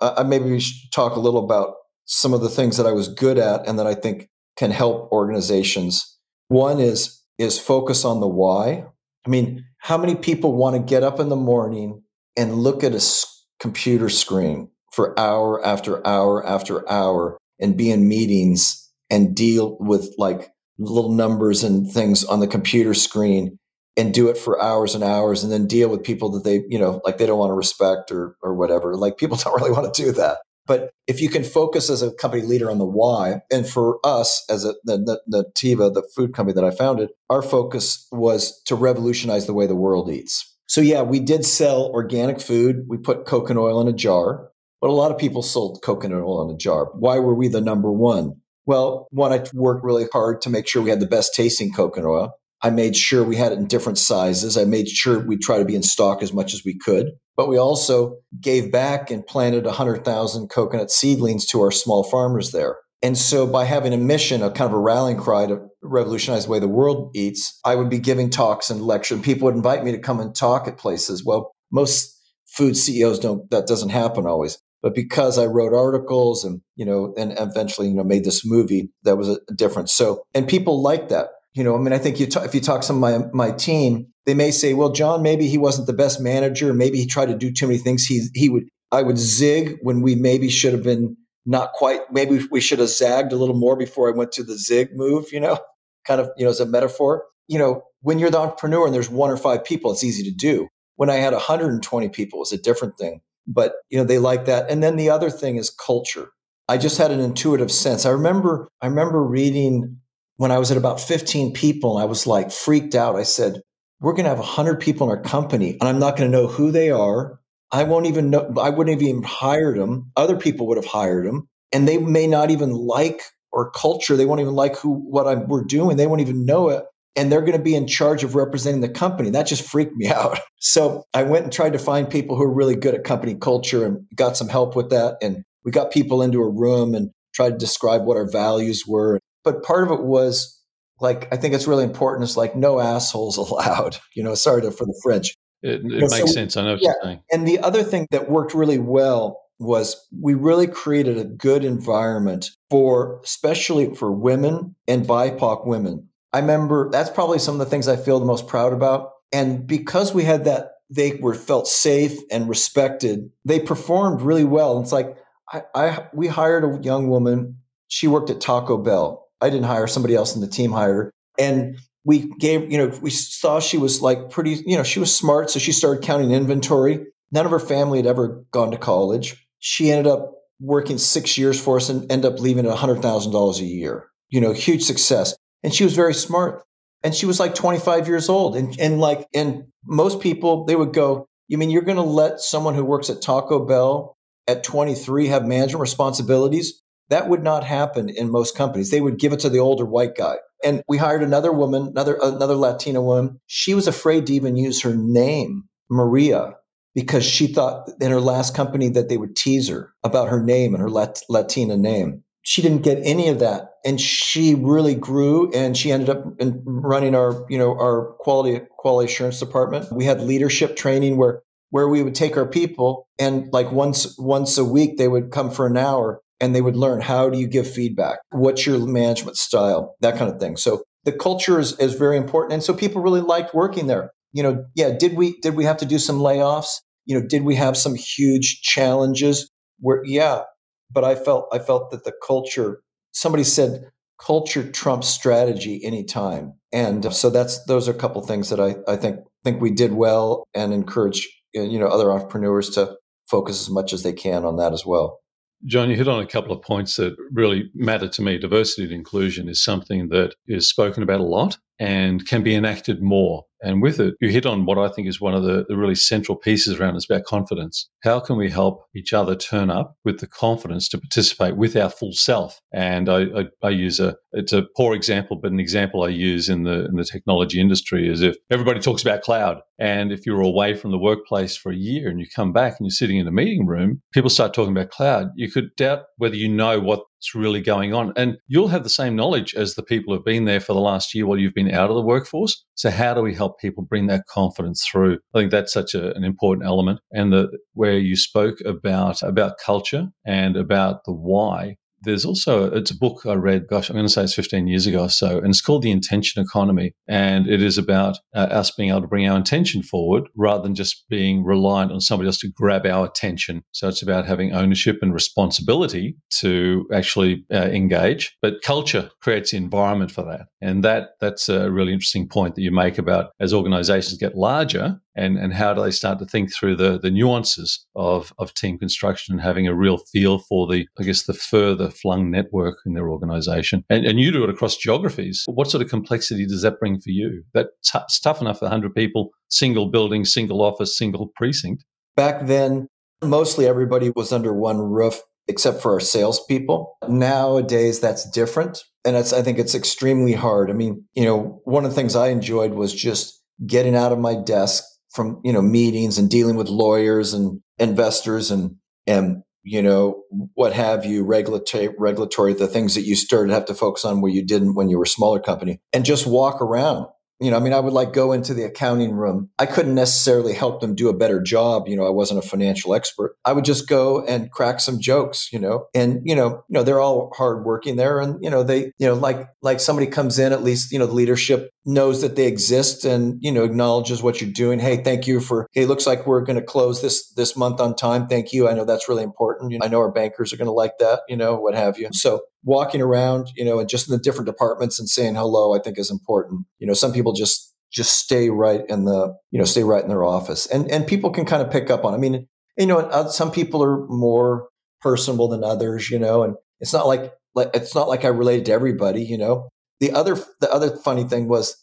uh, 0.00 0.24
maybe 0.26 0.50
we 0.50 0.60
should 0.60 0.90
talk 0.90 1.14
a 1.14 1.20
little 1.20 1.44
about 1.44 1.74
some 2.06 2.32
of 2.32 2.40
the 2.40 2.48
things 2.48 2.78
that 2.78 2.86
I 2.86 2.92
was 2.92 3.08
good 3.08 3.36
at 3.36 3.68
and 3.68 3.78
that 3.78 3.86
I 3.86 3.94
think 3.94 4.30
can 4.56 4.70
help 4.70 5.12
organizations. 5.12 6.18
One 6.48 6.80
is 6.80 7.22
is 7.36 7.58
focus 7.58 8.06
on 8.06 8.20
the 8.20 8.28
why. 8.28 8.86
I 9.26 9.28
mean, 9.28 9.66
how 9.76 9.98
many 9.98 10.14
people 10.14 10.56
want 10.56 10.74
to 10.74 10.80
get 10.80 11.02
up 11.02 11.20
in 11.20 11.28
the 11.28 11.36
morning 11.36 12.02
and 12.34 12.54
look 12.54 12.82
at 12.82 12.94
a 12.94 13.26
computer 13.60 14.08
screen 14.08 14.70
for 14.92 15.18
hour 15.18 15.64
after 15.64 16.06
hour 16.06 16.44
after 16.46 16.88
hour 16.90 17.38
and 17.60 17.76
be 17.76 17.90
in 17.90 18.08
meetings 18.08 18.90
and 19.10 19.34
deal 19.34 19.76
with 19.80 20.14
like 20.18 20.50
little 20.78 21.12
numbers 21.12 21.64
and 21.64 21.90
things 21.90 22.24
on 22.24 22.40
the 22.40 22.46
computer 22.46 22.94
screen 22.94 23.58
and 23.96 24.14
do 24.14 24.28
it 24.28 24.38
for 24.38 24.62
hours 24.62 24.94
and 24.94 25.02
hours 25.02 25.42
and 25.42 25.52
then 25.52 25.66
deal 25.66 25.88
with 25.88 26.04
people 26.04 26.30
that 26.30 26.44
they, 26.44 26.62
you 26.68 26.78
know, 26.78 27.00
like 27.04 27.18
they 27.18 27.26
don't 27.26 27.38
want 27.38 27.50
to 27.50 27.54
respect 27.54 28.12
or 28.12 28.36
or 28.42 28.54
whatever. 28.54 28.94
Like 28.94 29.18
people 29.18 29.36
don't 29.42 29.54
really 29.60 29.72
want 29.72 29.92
to 29.92 30.02
do 30.02 30.12
that. 30.12 30.38
But 30.68 30.90
if 31.06 31.22
you 31.22 31.30
can 31.30 31.42
focus 31.42 31.88
as 31.88 32.02
a 32.02 32.12
company 32.12 32.42
leader 32.42 32.70
on 32.70 32.76
the 32.76 32.84
why, 32.84 33.40
and 33.50 33.66
for 33.66 33.98
us 34.04 34.44
as 34.50 34.66
a, 34.66 34.74
the, 34.84 34.98
the, 34.98 35.22
the 35.26 35.44
Tiva, 35.56 35.94
the 35.94 36.06
food 36.14 36.34
company 36.34 36.54
that 36.54 36.64
I 36.64 36.70
founded, 36.70 37.08
our 37.30 37.40
focus 37.40 38.06
was 38.12 38.60
to 38.66 38.74
revolutionize 38.74 39.46
the 39.46 39.54
way 39.54 39.66
the 39.66 39.74
world 39.74 40.10
eats. 40.10 40.54
So 40.66 40.82
yeah, 40.82 41.00
we 41.00 41.20
did 41.20 41.46
sell 41.46 41.90
organic 41.94 42.38
food. 42.38 42.84
We 42.86 42.98
put 42.98 43.24
coconut 43.24 43.62
oil 43.62 43.80
in 43.80 43.88
a 43.88 43.94
jar, 43.94 44.50
but 44.80 44.90
a 44.90 44.92
lot 44.92 45.10
of 45.10 45.18
people 45.18 45.42
sold 45.42 45.80
coconut 45.82 46.22
oil 46.22 46.48
in 46.48 46.54
a 46.54 46.58
jar. 46.58 46.86
Why 46.94 47.18
were 47.18 47.34
we 47.34 47.48
the 47.48 47.60
number 47.60 47.90
one? 47.90 48.34
Well, 48.66 49.06
one, 49.10 49.32
I 49.32 49.44
worked 49.54 49.84
really 49.84 50.06
hard 50.12 50.42
to 50.42 50.50
make 50.50 50.66
sure 50.66 50.82
we 50.82 50.90
had 50.90 51.00
the 51.00 51.06
best 51.06 51.34
tasting 51.34 51.72
coconut 51.72 52.08
oil. 52.08 52.32
I 52.60 52.70
made 52.70 52.96
sure 52.96 53.22
we 53.22 53.36
had 53.36 53.52
it 53.52 53.58
in 53.58 53.66
different 53.66 53.98
sizes. 53.98 54.56
I 54.56 54.64
made 54.64 54.88
sure 54.88 55.24
we 55.24 55.36
try 55.36 55.58
to 55.58 55.64
be 55.64 55.76
in 55.76 55.82
stock 55.82 56.22
as 56.22 56.32
much 56.32 56.52
as 56.52 56.64
we 56.64 56.76
could. 56.76 57.12
But 57.36 57.48
we 57.48 57.56
also 57.56 58.16
gave 58.40 58.72
back 58.72 59.10
and 59.10 59.26
planted 59.26 59.64
100,000 59.64 60.48
coconut 60.48 60.90
seedlings 60.90 61.46
to 61.46 61.60
our 61.62 61.70
small 61.70 62.02
farmers 62.02 62.50
there. 62.50 62.78
And 63.00 63.16
so 63.16 63.46
by 63.46 63.64
having 63.64 63.94
a 63.94 63.96
mission, 63.96 64.42
a 64.42 64.50
kind 64.50 64.68
of 64.68 64.76
a 64.76 64.80
rallying 64.80 65.18
cry 65.18 65.46
to 65.46 65.68
revolutionize 65.82 66.46
the 66.46 66.50
way 66.50 66.58
the 66.58 66.66
world 66.66 67.12
eats, 67.14 67.60
I 67.64 67.76
would 67.76 67.88
be 67.88 68.00
giving 68.00 68.28
talks 68.28 68.70
and 68.70 68.82
lectures. 68.82 69.20
People 69.20 69.46
would 69.46 69.54
invite 69.54 69.84
me 69.84 69.92
to 69.92 70.00
come 70.00 70.18
and 70.18 70.34
talk 70.34 70.66
at 70.66 70.78
places. 70.78 71.24
Well, 71.24 71.54
most 71.70 72.20
food 72.48 72.76
CEOs 72.76 73.20
don't, 73.20 73.48
that 73.50 73.68
doesn't 73.68 73.90
happen 73.90 74.26
always. 74.26 74.58
But 74.82 74.94
because 74.94 75.38
I 75.38 75.46
wrote 75.46 75.74
articles 75.74 76.44
and, 76.44 76.60
you 76.76 76.84
know, 76.84 77.12
and 77.16 77.34
eventually, 77.38 77.88
you 77.88 77.94
know, 77.94 78.04
made 78.04 78.24
this 78.24 78.46
movie, 78.46 78.90
that 79.02 79.16
was 79.16 79.28
a 79.28 79.54
difference. 79.54 79.92
So, 79.92 80.22
and 80.34 80.46
people 80.46 80.82
like 80.82 81.08
that. 81.08 81.28
You 81.54 81.64
know, 81.64 81.74
I 81.74 81.78
mean, 81.78 81.92
I 81.92 81.98
think 81.98 82.20
you 82.20 82.26
t- 82.26 82.40
if 82.40 82.54
you 82.54 82.60
talk 82.60 82.82
to 82.82 82.86
some 82.86 83.02
of 83.02 83.32
my, 83.32 83.48
my 83.48 83.56
team, 83.56 84.06
they 84.26 84.34
may 84.34 84.50
say, 84.50 84.74
well, 84.74 84.92
John, 84.92 85.22
maybe 85.22 85.48
he 85.48 85.58
wasn't 85.58 85.86
the 85.88 85.92
best 85.92 86.20
manager. 86.20 86.72
Maybe 86.72 86.98
he 86.98 87.06
tried 87.06 87.26
to 87.26 87.36
do 87.36 87.50
too 87.50 87.66
many 87.66 87.78
things. 87.78 88.04
He, 88.04 88.28
he 88.34 88.48
would, 88.48 88.64
I 88.92 89.02
would 89.02 89.18
zig 89.18 89.78
when 89.82 90.02
we 90.02 90.14
maybe 90.14 90.50
should 90.50 90.72
have 90.72 90.84
been 90.84 91.16
not 91.44 91.72
quite, 91.72 92.00
maybe 92.12 92.40
we 92.50 92.60
should 92.60 92.78
have 92.78 92.90
zagged 92.90 93.32
a 93.32 93.36
little 93.36 93.56
more 93.56 93.74
before 93.74 94.12
I 94.12 94.16
went 94.16 94.32
to 94.32 94.44
the 94.44 94.56
zig 94.56 94.90
move, 94.92 95.32
you 95.32 95.40
know, 95.40 95.58
kind 96.06 96.20
of, 96.20 96.30
you 96.36 96.44
know, 96.44 96.50
as 96.50 96.60
a 96.60 96.66
metaphor. 96.66 97.24
You 97.48 97.58
know, 97.58 97.82
when 98.02 98.18
you're 98.18 98.30
the 98.30 98.38
entrepreneur 98.38 98.84
and 98.84 98.94
there's 98.94 99.10
one 99.10 99.30
or 99.30 99.36
five 99.36 99.64
people, 99.64 99.90
it's 99.90 100.04
easy 100.04 100.22
to 100.24 100.36
do. 100.36 100.68
When 100.96 101.10
I 101.10 101.14
had 101.14 101.32
120 101.32 102.08
people, 102.10 102.42
it's 102.42 102.52
a 102.52 102.58
different 102.58 102.98
thing. 102.98 103.20
But, 103.48 103.72
you 103.88 103.98
know, 103.98 104.04
they 104.04 104.18
like 104.18 104.44
that. 104.44 104.70
And 104.70 104.82
then 104.82 104.96
the 104.96 105.10
other 105.10 105.30
thing 105.30 105.56
is 105.56 105.70
culture. 105.70 106.30
I 106.68 106.76
just 106.76 106.98
had 106.98 107.10
an 107.10 107.20
intuitive 107.20 107.72
sense. 107.72 108.04
I 108.04 108.10
remember, 108.10 108.68
I 108.82 108.86
remember 108.86 109.24
reading 109.24 109.98
when 110.36 110.52
I 110.52 110.58
was 110.58 110.70
at 110.70 110.76
about 110.76 111.00
15 111.00 111.52
people, 111.54 111.96
I 111.96 112.04
was 112.04 112.26
like 112.26 112.52
freaked 112.52 112.94
out. 112.94 113.16
I 113.16 113.22
said, 113.22 113.60
we're 114.00 114.12
going 114.12 114.24
to 114.24 114.30
have 114.30 114.38
100 114.38 114.80
people 114.80 115.10
in 115.10 115.16
our 115.16 115.22
company 115.22 115.76
and 115.80 115.88
I'm 115.88 115.98
not 115.98 116.16
going 116.16 116.30
to 116.30 116.36
know 116.36 116.46
who 116.46 116.70
they 116.70 116.90
are. 116.90 117.40
I 117.72 117.84
won't 117.84 118.06
even 118.06 118.30
know, 118.30 118.54
I 118.60 118.70
wouldn't 118.70 118.94
have 118.94 119.06
even 119.06 119.22
hired 119.22 119.78
them. 119.78 120.12
Other 120.16 120.36
people 120.36 120.66
would 120.68 120.76
have 120.76 120.86
hired 120.86 121.26
them 121.26 121.48
and 121.72 121.88
they 121.88 121.98
may 121.98 122.26
not 122.26 122.50
even 122.50 122.70
like 122.70 123.22
our 123.54 123.70
culture. 123.70 124.16
They 124.16 124.26
won't 124.26 124.40
even 124.40 124.54
like 124.54 124.76
who, 124.76 124.94
what 124.94 125.26
I'm, 125.26 125.48
we're 125.48 125.64
doing. 125.64 125.96
They 125.96 126.06
won't 126.06 126.20
even 126.20 126.44
know 126.44 126.68
it. 126.68 126.84
And 127.16 127.32
they're 127.32 127.40
going 127.40 127.56
to 127.56 127.62
be 127.62 127.74
in 127.74 127.86
charge 127.86 128.22
of 128.22 128.34
representing 128.36 128.80
the 128.80 128.88
company. 128.88 129.30
That 129.30 129.46
just 129.46 129.68
freaked 129.68 129.96
me 129.96 130.08
out. 130.12 130.38
So 130.60 131.04
I 131.14 131.24
went 131.24 131.44
and 131.44 131.52
tried 131.52 131.72
to 131.72 131.78
find 131.78 132.08
people 132.08 132.36
who 132.36 132.44
are 132.44 132.52
really 132.52 132.76
good 132.76 132.94
at 132.94 133.04
company 133.04 133.34
culture 133.34 133.84
and 133.84 134.06
got 134.14 134.36
some 134.36 134.48
help 134.48 134.76
with 134.76 134.90
that. 134.90 135.16
And 135.20 135.42
we 135.64 135.72
got 135.72 135.90
people 135.90 136.22
into 136.22 136.40
a 136.40 136.48
room 136.48 136.94
and 136.94 137.10
tried 137.34 137.50
to 137.50 137.56
describe 137.56 138.04
what 138.04 138.16
our 138.16 138.30
values 138.30 138.84
were 138.86 139.18
but 139.48 139.62
part 139.62 139.84
of 139.84 139.98
it 139.98 140.04
was 140.04 140.60
like 141.00 141.32
I 141.32 141.36
think 141.36 141.54
it's 141.54 141.66
really 141.66 141.84
important. 141.84 142.24
It's 142.24 142.36
like 142.36 142.56
no 142.56 142.80
assholes 142.80 143.36
allowed. 143.38 143.98
You 144.14 144.22
know, 144.22 144.34
sorry 144.34 144.62
to, 144.62 144.70
for 144.70 144.84
the 144.84 144.98
French, 145.02 145.34
It, 145.62 145.80
it 145.80 145.84
makes 145.84 146.18
so, 146.18 146.26
sense. 146.26 146.56
I 146.56 146.64
know 146.64 146.72
what 146.72 146.82
yeah. 146.82 146.88
you're 146.88 147.02
saying. 147.02 147.20
And 147.32 147.48
the 147.48 147.58
other 147.60 147.82
thing 147.82 148.06
that 148.10 148.30
worked 148.30 148.54
really 148.54 148.78
well 148.78 149.40
was 149.58 149.96
we 150.20 150.34
really 150.34 150.68
created 150.68 151.18
a 151.18 151.24
good 151.24 151.64
environment 151.64 152.50
for, 152.70 153.20
especially 153.24 153.94
for 153.94 154.12
women 154.12 154.76
and 154.86 155.04
BIPOC 155.04 155.66
women. 155.66 156.08
I 156.32 156.40
remember 156.40 156.90
that's 156.90 157.10
probably 157.10 157.38
some 157.38 157.54
of 157.54 157.58
the 157.58 157.70
things 157.70 157.88
I 157.88 157.96
feel 157.96 158.20
the 158.20 158.26
most 158.26 158.46
proud 158.46 158.72
about. 158.72 159.12
And 159.32 159.66
because 159.66 160.12
we 160.12 160.24
had 160.24 160.44
that, 160.44 160.72
they 160.90 161.12
were 161.20 161.34
felt 161.34 161.66
safe 161.66 162.18
and 162.30 162.48
respected. 162.48 163.30
They 163.44 163.60
performed 163.60 164.22
really 164.22 164.44
well. 164.44 164.76
And 164.76 164.84
it's 164.84 164.92
like 164.92 165.16
I, 165.52 165.62
I 165.74 166.08
we 166.12 166.26
hired 166.26 166.64
a 166.64 166.82
young 166.82 167.08
woman. 167.08 167.58
She 167.88 168.06
worked 168.06 168.30
at 168.30 168.40
Taco 168.40 168.78
Bell. 168.78 169.26
I 169.40 169.50
didn't 169.50 169.66
hire 169.66 169.86
somebody 169.86 170.14
else 170.14 170.34
in 170.34 170.40
the 170.40 170.48
team 170.48 170.72
hired. 170.72 171.12
And 171.38 171.78
we 172.04 172.30
gave, 172.38 172.70
you 172.70 172.78
know, 172.78 172.98
we 173.00 173.10
saw 173.10 173.60
she 173.60 173.78
was 173.78 174.02
like 174.02 174.30
pretty, 174.30 174.62
you 174.66 174.76
know, 174.76 174.82
she 174.82 175.00
was 175.00 175.14
smart. 175.14 175.50
So 175.50 175.58
she 175.58 175.72
started 175.72 176.02
counting 176.02 176.30
inventory. 176.30 177.06
None 177.30 177.44
of 177.44 177.50
her 177.50 177.58
family 177.58 177.98
had 177.98 178.06
ever 178.06 178.44
gone 178.50 178.70
to 178.70 178.78
college. 178.78 179.46
She 179.58 179.90
ended 179.90 180.06
up 180.06 180.32
working 180.60 180.98
six 180.98 181.36
years 181.36 181.60
for 181.60 181.76
us 181.76 181.88
and 181.88 182.10
end 182.10 182.24
up 182.24 182.40
leaving 182.40 182.66
at 182.66 182.76
$100,000 182.76 183.60
a 183.60 183.64
year. 183.64 184.08
You 184.30 184.40
know, 184.40 184.52
huge 184.52 184.82
success. 184.82 185.34
And 185.62 185.74
she 185.74 185.84
was 185.84 185.94
very 185.94 186.14
smart. 186.14 186.64
And 187.02 187.14
she 187.14 187.26
was 187.26 187.38
like 187.38 187.54
25 187.54 188.08
years 188.08 188.28
old. 188.28 188.56
And, 188.56 188.78
and 188.80 189.00
like, 189.00 189.26
and 189.34 189.64
most 189.84 190.20
people, 190.20 190.64
they 190.64 190.76
would 190.76 190.92
go, 190.92 191.28
You 191.48 191.58
mean 191.58 191.70
you're 191.70 191.82
going 191.82 191.96
to 191.96 192.02
let 192.02 192.40
someone 192.40 192.74
who 192.74 192.84
works 192.84 193.10
at 193.10 193.22
Taco 193.22 193.64
Bell 193.64 194.16
at 194.46 194.64
23 194.64 195.28
have 195.28 195.46
management 195.46 195.80
responsibilities? 195.80 196.82
That 197.10 197.28
would 197.28 197.42
not 197.42 197.64
happen 197.64 198.08
in 198.08 198.30
most 198.30 198.56
companies. 198.56 198.90
They 198.90 199.00
would 199.00 199.18
give 199.18 199.32
it 199.32 199.40
to 199.40 199.48
the 199.48 199.60
older 199.60 199.84
white 199.84 200.14
guy. 200.16 200.36
And 200.64 200.82
we 200.88 200.98
hired 200.98 201.22
another 201.22 201.52
woman, 201.52 201.88
another 201.88 202.18
another 202.20 202.56
Latina 202.56 203.00
woman. 203.00 203.40
She 203.46 203.74
was 203.74 203.86
afraid 203.86 204.26
to 204.26 204.34
even 204.34 204.56
use 204.56 204.82
her 204.82 204.94
name, 204.94 205.64
Maria, 205.88 206.54
because 206.94 207.24
she 207.24 207.46
thought 207.46 207.88
in 208.00 208.10
her 208.10 208.20
last 208.20 208.54
company 208.54 208.88
that 208.90 209.08
they 209.08 209.16
would 209.16 209.36
tease 209.36 209.68
her 209.68 209.94
about 210.02 210.28
her 210.28 210.42
name 210.42 210.74
and 210.74 210.82
her 210.82 210.90
Lat- 210.90 211.22
Latina 211.28 211.76
name. 211.76 212.24
She 212.42 212.62
didn't 212.62 212.82
get 212.82 212.98
any 213.02 213.28
of 213.28 213.40
that, 213.40 213.72
and 213.84 214.00
she 214.00 214.54
really 214.54 214.94
grew. 214.94 215.50
And 215.52 215.76
she 215.76 215.92
ended 215.92 216.08
up 216.08 216.24
in 216.38 216.62
running 216.64 217.14
our, 217.14 217.44
you 217.48 217.58
know, 217.58 217.72
our 217.72 218.14
quality 218.20 218.60
quality 218.78 219.12
assurance 219.12 219.38
department. 219.38 219.92
We 219.92 220.04
had 220.04 220.22
leadership 220.22 220.76
training 220.76 221.16
where 221.16 221.42
where 221.70 221.88
we 221.88 222.02
would 222.02 222.14
take 222.14 222.36
our 222.36 222.46
people 222.46 223.08
and 223.18 223.48
like 223.52 223.70
once 223.72 224.16
once 224.18 224.56
a 224.58 224.64
week 224.64 224.96
they 224.96 225.08
would 225.08 225.30
come 225.30 225.50
for 225.50 225.66
an 225.66 225.76
hour 225.76 226.20
and 226.40 226.54
they 226.54 226.60
would 226.60 226.76
learn 226.76 227.00
how 227.00 227.28
do 227.28 227.38
you 227.38 227.46
give 227.48 227.70
feedback? 227.70 228.18
What's 228.30 228.64
your 228.64 228.78
management 228.86 229.36
style? 229.36 229.96
That 230.00 230.16
kind 230.16 230.32
of 230.32 230.40
thing. 230.40 230.56
So 230.56 230.82
the 231.04 231.12
culture 231.12 231.58
is, 231.58 231.78
is 231.78 231.94
very 231.94 232.16
important 232.16 232.54
and 232.54 232.62
so 232.62 232.72
people 232.72 233.02
really 233.02 233.20
liked 233.20 233.54
working 233.54 233.86
there. 233.86 234.10
You 234.32 234.42
know 234.42 234.64
yeah 234.74 234.92
did 234.98 235.16
we 235.16 235.38
did 235.40 235.56
we 235.56 235.64
have 235.64 235.78
to 235.78 235.86
do 235.86 235.98
some 235.98 236.18
layoffs? 236.18 236.76
You 237.06 237.20
know 237.20 237.26
did 237.26 237.42
we 237.42 237.54
have 237.56 237.76
some 237.76 237.94
huge 237.94 238.60
challenges? 238.62 239.50
Where 239.80 240.02
yeah 240.04 240.42
but 240.90 241.04
i 241.04 241.14
felt 241.14 241.46
i 241.52 241.58
felt 241.58 241.90
that 241.90 242.04
the 242.04 242.12
culture 242.26 242.82
somebody 243.12 243.44
said 243.44 243.90
culture 244.18 244.70
trumps 244.70 245.08
strategy 245.08 245.80
anytime. 245.84 246.54
And 246.72 247.06
uh, 247.06 247.10
so 247.10 247.30
that's 247.30 247.64
those 247.64 247.88
are 247.88 247.92
a 247.92 247.98
couple 247.98 248.20
things 248.22 248.50
that 248.50 248.60
i 248.60 248.76
i 248.90 248.96
think 248.96 249.20
think 249.44 249.60
we 249.60 249.70
did 249.70 249.92
well 249.92 250.44
and 250.54 250.74
encourage 250.74 251.26
uh, 251.56 251.62
you 251.62 251.78
know 251.78 251.86
other 251.86 252.12
entrepreneurs 252.12 252.68
to 252.70 252.96
focus 253.28 253.60
as 253.60 253.70
much 253.70 253.92
as 253.92 254.02
they 254.02 254.12
can 254.12 254.44
on 254.44 254.56
that 254.56 254.72
as 254.72 254.84
well. 254.84 255.20
John, 255.64 255.90
you 255.90 255.96
hit 255.96 256.08
on 256.08 256.22
a 256.22 256.26
couple 256.26 256.52
of 256.52 256.62
points 256.62 256.96
that 256.96 257.16
really 257.32 257.70
matter 257.74 258.08
to 258.08 258.22
me. 258.22 258.38
Diversity 258.38 258.84
and 258.84 258.92
inclusion 258.92 259.48
is 259.48 259.62
something 259.62 260.08
that 260.08 260.34
is 260.46 260.68
spoken 260.68 261.02
about 261.02 261.20
a 261.20 261.24
lot 261.24 261.58
and 261.78 262.26
can 262.26 262.42
be 262.42 262.54
enacted 262.54 263.02
more. 263.02 263.44
And 263.60 263.82
with 263.82 263.98
it, 263.98 264.14
you 264.20 264.28
hit 264.28 264.46
on 264.46 264.66
what 264.66 264.78
I 264.78 264.88
think 264.88 265.08
is 265.08 265.20
one 265.20 265.34
of 265.34 265.42
the, 265.42 265.64
the 265.68 265.76
really 265.76 265.94
central 265.96 266.36
pieces 266.36 266.78
around 266.78 266.96
is 266.96 267.06
about 267.08 267.24
confidence. 267.24 267.88
How 268.04 268.20
can 268.20 268.36
we 268.36 268.50
help 268.50 268.84
each 268.94 269.12
other 269.12 269.34
turn 269.34 269.68
up 269.68 269.96
with 270.04 270.20
the 270.20 270.28
confidence 270.28 270.88
to 270.90 270.98
participate 270.98 271.56
with 271.56 271.76
our 271.76 271.90
full 271.90 272.12
self? 272.12 272.60
And 272.72 273.08
I, 273.08 273.22
I, 273.22 273.44
I, 273.64 273.70
use 273.70 273.98
a 273.98 274.14
it's 274.32 274.52
a 274.52 274.66
poor 274.76 274.94
example, 274.94 275.38
but 275.40 275.50
an 275.50 275.58
example 275.58 276.04
I 276.04 276.08
use 276.08 276.48
in 276.48 276.62
the 276.62 276.86
in 276.86 276.94
the 276.94 277.04
technology 277.04 277.60
industry 277.60 278.08
is 278.08 278.22
if 278.22 278.36
everybody 278.50 278.78
talks 278.78 279.02
about 279.02 279.22
cloud, 279.22 279.60
and 279.78 280.12
if 280.12 280.26
you're 280.26 280.40
away 280.40 280.74
from 280.74 280.90
the 280.90 280.98
workplace 280.98 281.56
for 281.56 281.72
a 281.72 281.76
year 281.76 282.08
and 282.08 282.20
you 282.20 282.26
come 282.34 282.52
back 282.52 282.76
and 282.78 282.86
you're 282.86 282.90
sitting 282.90 283.18
in 283.18 283.26
a 283.26 283.32
meeting 283.32 283.66
room, 283.66 284.02
people 284.12 284.30
start 284.30 284.54
talking 284.54 284.76
about 284.76 284.90
cloud. 284.90 285.28
You 285.36 285.50
could 285.50 285.74
doubt 285.76 286.02
whether 286.16 286.36
you 286.36 286.48
know 286.48 286.80
what 286.80 287.02
what's 287.18 287.34
really 287.34 287.60
going 287.60 287.92
on. 287.92 288.12
And 288.16 288.38
you'll 288.46 288.68
have 288.68 288.84
the 288.84 288.88
same 288.88 289.16
knowledge 289.16 289.54
as 289.54 289.74
the 289.74 289.82
people 289.82 290.14
who've 290.14 290.24
been 290.24 290.44
there 290.44 290.60
for 290.60 290.72
the 290.72 290.80
last 290.80 291.14
year 291.14 291.26
while 291.26 291.38
you've 291.38 291.54
been 291.54 291.72
out 291.72 291.90
of 291.90 291.96
the 291.96 292.02
workforce. 292.02 292.64
So 292.76 292.90
how 292.90 293.12
do 293.12 293.22
we 293.22 293.34
help 293.34 293.58
people 293.58 293.82
bring 293.82 294.06
that 294.06 294.26
confidence 294.26 294.86
through? 294.90 295.18
I 295.34 295.38
think 295.38 295.50
that's 295.50 295.72
such 295.72 295.94
a, 295.94 296.14
an 296.14 296.22
important 296.22 296.66
element. 296.66 297.00
And 297.12 297.32
the 297.32 297.48
where 297.74 297.98
you 297.98 298.16
spoke 298.16 298.58
about 298.64 299.22
about 299.22 299.58
culture 299.64 300.08
and 300.24 300.56
about 300.56 301.04
the 301.04 301.12
why 301.12 301.76
there's 302.02 302.24
also 302.24 302.70
it's 302.72 302.90
a 302.90 302.96
book 302.96 303.22
I 303.26 303.34
read. 303.34 303.68
Gosh, 303.68 303.88
I'm 303.88 303.94
going 303.94 304.06
to 304.06 304.12
say 304.12 304.22
it's 304.22 304.34
15 304.34 304.66
years 304.66 304.86
ago 304.86 305.04
or 305.04 305.08
so, 305.08 305.38
and 305.38 305.48
it's 305.48 305.60
called 305.60 305.82
The 305.82 305.90
Intention 305.90 306.42
Economy, 306.42 306.94
and 307.06 307.48
it 307.48 307.62
is 307.62 307.78
about 307.78 308.18
uh, 308.34 308.48
us 308.50 308.70
being 308.70 308.90
able 308.90 309.02
to 309.02 309.08
bring 309.08 309.28
our 309.28 309.36
intention 309.36 309.82
forward 309.82 310.28
rather 310.36 310.62
than 310.62 310.74
just 310.74 311.08
being 311.08 311.44
reliant 311.44 311.92
on 311.92 312.00
somebody 312.00 312.28
else 312.28 312.38
to 312.38 312.52
grab 312.52 312.86
our 312.86 313.06
attention. 313.06 313.62
So 313.72 313.88
it's 313.88 314.02
about 314.02 314.26
having 314.26 314.52
ownership 314.52 314.98
and 315.02 315.12
responsibility 315.12 316.16
to 316.40 316.86
actually 316.92 317.44
uh, 317.52 317.68
engage, 317.68 318.36
but 318.42 318.62
culture 318.62 319.10
creates 319.20 319.50
the 319.50 319.56
environment 319.56 320.10
for 320.10 320.22
that, 320.22 320.46
and 320.60 320.84
that 320.84 321.10
that's 321.20 321.48
a 321.48 321.70
really 321.70 321.92
interesting 321.92 322.28
point 322.28 322.54
that 322.54 322.62
you 322.62 322.70
make 322.70 322.98
about 322.98 323.30
as 323.40 323.52
organisations 323.52 324.18
get 324.18 324.36
larger, 324.36 325.00
and, 325.18 325.36
and 325.36 325.52
how 325.52 325.74
do 325.74 325.82
they 325.82 325.90
start 325.90 326.18
to 326.20 326.26
think 326.26 326.54
through 326.54 326.76
the, 326.76 326.98
the 326.98 327.10
nuances 327.10 327.84
of, 327.94 328.32
of 328.38 328.54
team 328.54 328.78
construction 328.78 329.34
and 329.34 329.42
having 329.42 329.66
a 329.66 329.74
real 329.74 329.98
feel 329.98 330.38
for 330.38 330.66
the, 330.66 330.86
I 330.98 331.02
guess, 331.02 331.24
the 331.24 331.34
further 331.34 331.90
flung 331.90 332.30
network 332.30 332.78
in 332.86 332.94
their 332.94 333.08
organization. 333.08 333.84
And, 333.90 334.06
and 334.06 334.20
you 334.20 334.30
do 334.30 334.44
it 334.44 334.50
across 334.50 334.76
geographies. 334.76 335.44
What 335.46 335.70
sort 335.70 335.82
of 335.82 335.90
complexity 335.90 336.46
does 336.46 336.62
that 336.62 336.78
bring 336.78 337.00
for 337.00 337.10
you? 337.10 337.42
That's 337.54 338.20
tough 338.20 338.40
enough 338.40 338.60
for 338.60 338.66
100 338.66 338.94
people, 338.94 339.30
single 339.48 339.90
building, 339.90 340.24
single 340.24 340.62
office, 340.62 340.96
single 340.96 341.32
precinct. 341.34 341.84
Back 342.16 342.46
then, 342.46 342.88
mostly 343.22 343.66
everybody 343.66 344.10
was 344.10 344.32
under 344.32 344.52
one 344.52 344.78
roof 344.78 345.20
except 345.48 345.80
for 345.80 345.92
our 345.92 346.00
salespeople. 346.00 346.96
Nowadays, 347.08 348.00
that's 348.00 348.28
different. 348.30 348.84
And 349.04 349.16
it's, 349.16 349.32
I 349.32 349.42
think 349.42 349.58
it's 349.58 349.74
extremely 349.74 350.34
hard. 350.34 350.70
I 350.70 350.74
mean, 350.74 351.04
you 351.14 351.24
know, 351.24 351.60
one 351.64 351.84
of 351.84 351.90
the 351.90 351.96
things 351.96 352.14
I 352.14 352.28
enjoyed 352.28 352.74
was 352.74 352.94
just 352.94 353.42
getting 353.66 353.96
out 353.96 354.12
of 354.12 354.18
my 354.18 354.34
desk, 354.34 354.84
from 355.10 355.40
you 355.44 355.52
know 355.52 355.62
meetings 355.62 356.18
and 356.18 356.30
dealing 356.30 356.56
with 356.56 356.68
lawyers 356.68 357.34
and 357.34 357.60
investors 357.78 358.50
and 358.50 358.76
and 359.06 359.42
you 359.62 359.82
know 359.82 360.22
what 360.54 360.72
have 360.72 361.04
you 361.04 361.24
regulatory 361.24 361.88
regulatory 361.98 362.52
the 362.52 362.66
things 362.66 362.94
that 362.94 363.02
you 363.02 363.14
started 363.14 363.52
have 363.52 363.64
to 363.64 363.74
focus 363.74 364.04
on 364.04 364.20
where 364.20 364.32
you 364.32 364.44
didn't 364.44 364.74
when 364.74 364.88
you 364.88 364.98
were 364.98 365.04
a 365.04 365.08
smaller 365.08 365.40
company 365.40 365.80
and 365.92 366.04
just 366.04 366.26
walk 366.26 366.60
around 366.60 367.06
you 367.40 367.52
know, 367.52 367.56
I 367.56 367.60
mean, 367.60 367.72
I 367.72 367.78
would 367.78 367.92
like 367.92 368.12
go 368.12 368.32
into 368.32 368.52
the 368.52 368.64
accounting 368.64 369.12
room. 369.12 369.50
I 369.60 369.66
couldn't 369.66 369.94
necessarily 369.94 370.54
help 370.54 370.80
them 370.80 370.96
do 370.96 371.08
a 371.08 371.16
better 371.16 371.40
job. 371.40 371.86
You 371.86 371.96
know, 371.96 372.04
I 372.04 372.10
wasn't 372.10 372.44
a 372.44 372.48
financial 372.48 372.94
expert. 372.94 373.36
I 373.44 373.52
would 373.52 373.64
just 373.64 373.88
go 373.88 374.24
and 374.24 374.50
crack 374.50 374.80
some 374.80 374.98
jokes, 375.00 375.52
you 375.52 375.60
know, 375.60 375.86
and, 375.94 376.20
you 376.24 376.34
know, 376.34 376.64
you 376.68 376.74
know, 376.74 376.82
they're 376.82 377.00
all 377.00 377.32
hardworking 377.36 377.94
there. 377.94 378.18
And, 378.18 378.42
you 378.42 378.50
know, 378.50 378.64
they, 378.64 378.92
you 378.98 379.06
know, 379.06 379.14
like, 379.14 379.48
like 379.62 379.78
somebody 379.78 380.08
comes 380.08 380.40
in, 380.40 380.52
at 380.52 380.64
least, 380.64 380.90
you 380.90 380.98
know, 380.98 381.06
the 381.06 381.12
leadership 381.12 381.70
knows 381.88 382.20
that 382.20 382.36
they 382.36 382.46
exist 382.46 383.06
and, 383.06 383.38
you 383.40 383.50
know, 383.50 383.64
acknowledges 383.64 384.22
what 384.22 384.42
you're 384.42 384.52
doing. 384.52 384.78
Hey, 384.78 385.02
thank 385.02 385.26
you 385.26 385.40
for, 385.40 385.66
hey, 385.72 385.84
it 385.84 385.88
looks 385.88 386.06
like 386.06 386.26
we're 386.26 386.42
going 386.42 386.58
to 386.58 386.62
close 386.62 387.00
this, 387.00 387.32
this 387.32 387.56
month 387.56 387.80
on 387.80 387.96
time. 387.96 388.28
Thank 388.28 388.52
you. 388.52 388.68
I 388.68 388.74
know 388.74 388.84
that's 388.84 389.08
really 389.08 389.22
important. 389.22 389.72
You 389.72 389.78
know, 389.78 389.86
I 389.86 389.88
know 389.88 389.98
our 390.00 390.12
bankers 390.12 390.52
are 390.52 390.58
going 390.58 390.66
to 390.66 390.72
like 390.72 390.98
that, 390.98 391.22
you 391.30 391.36
know, 391.36 391.56
what 391.56 391.74
have 391.74 391.98
you. 391.98 392.10
So 392.12 392.42
walking 392.62 393.00
around, 393.00 393.48
you 393.56 393.64
know, 393.64 393.78
and 393.78 393.88
just 393.88 394.06
in 394.06 394.12
the 394.12 394.22
different 394.22 394.46
departments 394.46 395.00
and 395.00 395.08
saying 395.08 395.34
hello, 395.34 395.74
I 395.74 395.78
think 395.78 395.98
is 395.98 396.10
important. 396.10 396.66
You 396.78 396.86
know, 396.86 396.92
some 396.92 397.12
people 397.12 397.32
just 397.32 397.74
just 397.90 398.18
stay 398.18 398.50
right 398.50 398.82
in 398.90 399.06
the, 399.06 399.34
you 399.50 399.58
know, 399.58 399.64
stay 399.64 399.82
right 399.82 400.02
in 400.02 400.10
their 400.10 400.24
office, 400.24 400.66
and 400.66 400.90
and 400.90 401.06
people 401.06 401.30
can 401.30 401.46
kind 401.46 401.62
of 401.62 401.70
pick 401.70 401.88
up 401.88 402.04
on. 402.04 402.12
I 402.12 402.18
mean, 402.18 402.46
you 402.76 402.86
know, 402.86 402.98
uh, 402.98 403.28
some 403.28 403.50
people 403.50 403.82
are 403.82 404.06
more 404.08 404.68
personable 405.00 405.48
than 405.48 405.64
others, 405.64 406.10
you 406.10 406.18
know, 406.18 406.42
and 406.42 406.54
it's 406.80 406.92
not 406.92 407.06
like 407.06 407.32
like 407.54 407.70
it's 407.72 407.94
not 407.94 408.08
like 408.08 408.26
I 408.26 408.28
related 408.28 408.66
to 408.66 408.72
everybody, 408.72 409.24
you 409.24 409.38
know. 409.38 409.70
The 410.00 410.12
other 410.12 410.36
the 410.60 410.72
other 410.72 410.96
funny 410.96 411.24
thing 411.24 411.48
was 411.48 411.76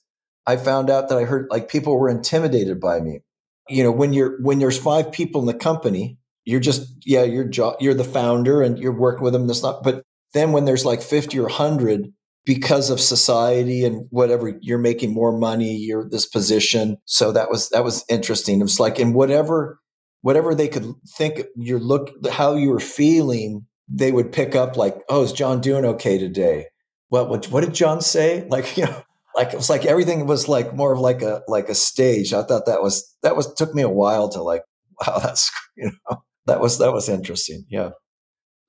I 0.48 0.58
found 0.58 0.90
out 0.90 1.10
that 1.10 1.18
I 1.18 1.24
heard 1.24 1.48
like 1.50 1.70
people 1.70 1.98
were 1.98 2.10
intimidated 2.10 2.80
by 2.80 3.00
me. 3.00 3.22
You 3.70 3.84
know, 3.84 3.92
when 3.92 4.14
you're 4.14 4.42
when 4.42 4.60
there's 4.60 4.78
five 4.78 5.12
people 5.12 5.42
in 5.42 5.48
the 5.48 5.54
company, 5.54 6.18
you're 6.46 6.60
just 6.60 6.88
yeah, 7.06 7.24
you're 7.24 7.48
jo- 7.48 7.78
you're 7.80 7.94
the 7.94 8.04
founder 8.04 8.62
and 8.62 8.78
you're 8.80 8.98
working 8.98 9.24
with 9.24 9.34
them. 9.34 9.48
That's 9.48 9.64
not, 9.64 9.84
but 9.84 10.04
then 10.34 10.52
when 10.52 10.66
there's 10.66 10.86
like 10.86 11.02
50 11.02 11.40
or 11.40 11.44
100, 11.44 12.12
because 12.46 12.90
of 12.90 13.00
society 13.00 13.84
and 13.84 14.06
whatever, 14.12 14.54
you're 14.62 14.78
making 14.78 15.14
more 15.14 15.36
money, 15.36 15.76
you're 15.76 16.08
this 16.08 16.28
position. 16.28 16.98
So 17.06 17.32
that 17.32 17.50
was, 17.50 17.70
that 17.70 17.84
was 17.84 18.06
interesting. 18.10 18.60
It 18.60 18.64
was 18.64 18.80
like, 18.80 19.00
in 19.00 19.14
whatever, 19.14 19.80
whatever 20.22 20.54
they 20.54 20.68
could 20.68 20.94
think 21.18 21.44
you 21.56 21.80
look, 21.80 22.12
how 22.30 22.56
you 22.56 22.70
were 22.70 22.80
feeling, 22.80 23.66
they 23.88 24.12
would 24.12 24.32
pick 24.32 24.56
up 24.56 24.78
like, 24.78 24.98
oh, 25.10 25.24
is 25.24 25.32
John 25.34 25.62
doing 25.62 25.86
okay 25.86 26.18
today? 26.18 26.68
What, 27.10 27.30
what, 27.30 27.46
what 27.46 27.64
did 27.64 27.74
John 27.74 28.02
say? 28.02 28.48
Like, 28.50 28.78
you 28.78 28.86
know, 28.86 29.04
like 29.36 29.54
it 29.54 29.58
was 29.58 29.70
like 29.70 29.86
everything 29.86 30.26
was 30.26 30.48
like 30.48 30.74
more 30.74 30.94
of 30.94 31.00
like 31.00 31.22
a 31.22 31.42
like 31.48 31.68
a 31.68 31.76
stage. 31.76 32.34
I 32.34 32.44
thought 32.44 32.66
that 32.68 32.82
was 32.82 33.16
that 33.22 33.36
was 33.36 33.54
took 33.54 33.76
me 33.76 33.82
a 33.82 33.90
while 33.90 34.30
to 34.30 34.42
like 34.42 34.64
wow 35.06 35.20
that's 35.20 35.52
you 35.78 35.92
know 35.92 36.24
that 36.46 36.62
was 36.62 36.80
that 36.80 36.94
was 36.94 37.10
interesting. 37.10 37.66
Yeah. 37.70 37.90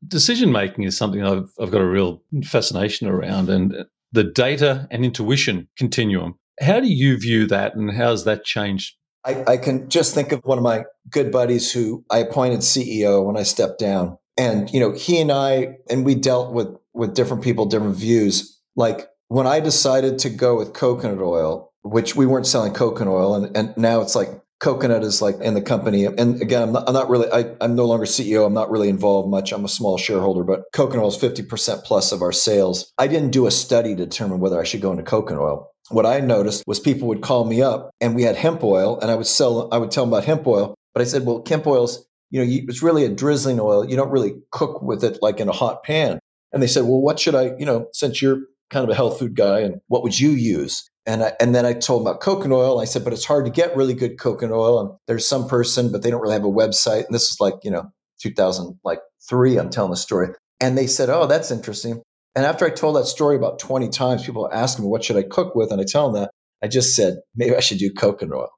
Decision 0.06 0.52
making 0.52 0.84
is 0.84 0.96
something 0.96 1.24
I've 1.24 1.50
I've 1.60 1.70
got 1.70 1.80
a 1.80 1.86
real 1.86 2.22
fascination 2.44 3.08
around 3.08 3.48
and 3.48 3.74
the 4.12 4.24
data 4.24 4.86
and 4.90 5.04
intuition 5.04 5.68
continuum. 5.78 6.34
How 6.60 6.80
do 6.80 6.88
you 6.88 7.18
view 7.18 7.46
that 7.46 7.76
and 7.76 7.92
how's 7.92 8.24
that 8.24 8.44
changed? 8.44 8.94
I, 9.24 9.44
I 9.46 9.56
can 9.56 9.88
just 9.88 10.14
think 10.14 10.32
of 10.32 10.40
one 10.44 10.56
of 10.56 10.64
my 10.64 10.84
good 11.10 11.32
buddies 11.32 11.72
who 11.72 12.04
I 12.10 12.18
appointed 12.18 12.60
CEO 12.60 13.24
when 13.24 13.36
I 13.36 13.42
stepped 13.42 13.80
down. 13.80 14.16
And, 14.38 14.70
you 14.70 14.78
know, 14.78 14.92
he 14.92 15.20
and 15.20 15.32
I, 15.32 15.78
and 15.90 16.04
we 16.04 16.14
dealt 16.14 16.52
with 16.52 16.68
with 16.96 17.14
different 17.14 17.44
people, 17.44 17.66
different 17.66 17.96
views. 17.96 18.60
Like 18.74 19.08
when 19.28 19.46
I 19.46 19.60
decided 19.60 20.18
to 20.20 20.30
go 20.30 20.56
with 20.56 20.72
coconut 20.72 21.20
oil, 21.20 21.72
which 21.82 22.16
we 22.16 22.26
weren't 22.26 22.46
selling 22.46 22.72
coconut 22.72 23.12
oil, 23.12 23.34
and, 23.34 23.56
and 23.56 23.76
now 23.76 24.00
it's 24.00 24.16
like 24.16 24.30
coconut 24.58 25.04
is 25.04 25.20
like 25.20 25.38
in 25.40 25.54
the 25.54 25.62
company. 25.62 26.04
And 26.04 26.40
again, 26.40 26.62
I'm 26.62 26.72
not, 26.72 26.88
I'm 26.88 26.94
not 26.94 27.10
really, 27.10 27.30
I, 27.30 27.54
am 27.60 27.76
no 27.76 27.84
longer 27.84 28.06
CEO. 28.06 28.46
I'm 28.46 28.54
not 28.54 28.70
really 28.70 28.88
involved 28.88 29.28
much. 29.28 29.52
I'm 29.52 29.64
a 29.64 29.68
small 29.68 29.98
shareholder, 29.98 30.44
but 30.44 30.64
coconut 30.72 31.02
oil 31.02 31.08
is 31.08 31.18
50% 31.18 31.84
plus 31.84 32.12
of 32.12 32.22
our 32.22 32.32
sales. 32.32 32.92
I 32.98 33.06
didn't 33.06 33.30
do 33.30 33.46
a 33.46 33.50
study 33.50 33.94
to 33.94 34.04
determine 34.04 34.40
whether 34.40 34.60
I 34.60 34.64
should 34.64 34.80
go 34.80 34.90
into 34.90 35.02
coconut 35.02 35.42
oil. 35.42 35.70
What 35.90 36.06
I 36.06 36.20
noticed 36.20 36.64
was 36.66 36.80
people 36.80 37.06
would 37.08 37.22
call 37.22 37.44
me 37.44 37.62
up 37.62 37.90
and 38.00 38.14
we 38.14 38.22
had 38.22 38.36
hemp 38.36 38.64
oil 38.64 38.98
and 39.00 39.10
I 39.10 39.14
would 39.14 39.26
sell, 39.26 39.68
I 39.72 39.78
would 39.78 39.90
tell 39.90 40.04
them 40.04 40.12
about 40.12 40.24
hemp 40.24 40.46
oil. 40.46 40.74
But 40.94 41.02
I 41.02 41.04
said, 41.04 41.24
well, 41.24 41.44
hemp 41.46 41.66
oil's, 41.66 42.06
you 42.30 42.44
know, 42.44 42.64
it's 42.68 42.82
really 42.82 43.04
a 43.04 43.08
drizzling 43.08 43.60
oil. 43.60 43.88
You 43.88 43.96
don't 43.96 44.10
really 44.10 44.34
cook 44.50 44.82
with 44.82 45.04
it 45.04 45.18
like 45.22 45.38
in 45.38 45.48
a 45.48 45.52
hot 45.52 45.84
pan. 45.84 46.18
And 46.56 46.62
they 46.62 46.68
said, 46.68 46.84
well, 46.84 47.02
what 47.02 47.20
should 47.20 47.34
I, 47.34 47.54
you 47.58 47.66
know, 47.66 47.88
since 47.92 48.22
you're 48.22 48.38
kind 48.70 48.82
of 48.82 48.88
a 48.88 48.94
health 48.94 49.18
food 49.18 49.36
guy 49.36 49.60
and 49.60 49.78
what 49.88 50.02
would 50.02 50.18
you 50.18 50.30
use? 50.30 50.88
And 51.04 51.22
I, 51.22 51.34
and 51.38 51.54
then 51.54 51.66
I 51.66 51.74
told 51.74 52.00
them 52.00 52.06
about 52.06 52.22
coconut 52.22 52.56
oil. 52.56 52.80
I 52.80 52.86
said, 52.86 53.04
but 53.04 53.12
it's 53.12 53.26
hard 53.26 53.44
to 53.44 53.50
get 53.50 53.76
really 53.76 53.92
good 53.92 54.18
coconut 54.18 54.56
oil. 54.56 54.80
And 54.80 54.90
there's 55.06 55.28
some 55.28 55.48
person, 55.48 55.92
but 55.92 56.00
they 56.00 56.10
don't 56.10 56.22
really 56.22 56.32
have 56.32 56.46
a 56.46 56.48
website. 56.48 57.04
And 57.04 57.14
this 57.14 57.24
is 57.24 57.36
like, 57.40 57.56
you 57.62 57.70
know, 57.70 57.90
2000, 58.20 58.80
like 58.84 59.00
three, 59.28 59.58
I'm 59.58 59.68
telling 59.68 59.90
the 59.90 59.98
story. 59.98 60.28
And 60.58 60.78
they 60.78 60.86
said, 60.86 61.10
oh, 61.10 61.26
that's 61.26 61.50
interesting. 61.50 62.00
And 62.34 62.46
after 62.46 62.64
I 62.64 62.70
told 62.70 62.96
that 62.96 63.04
story 63.04 63.36
about 63.36 63.58
20 63.58 63.90
times, 63.90 64.24
people 64.24 64.50
asked 64.50 64.80
me, 64.80 64.86
what 64.86 65.04
should 65.04 65.18
I 65.18 65.24
cook 65.24 65.54
with? 65.54 65.70
And 65.70 65.78
I 65.78 65.84
tell 65.84 66.10
them 66.10 66.22
that 66.22 66.30
I 66.62 66.68
just 66.68 66.96
said, 66.96 67.18
maybe 67.34 67.54
I 67.54 67.60
should 67.60 67.76
do 67.76 67.92
coconut 67.92 68.34
oil. 68.34 68.48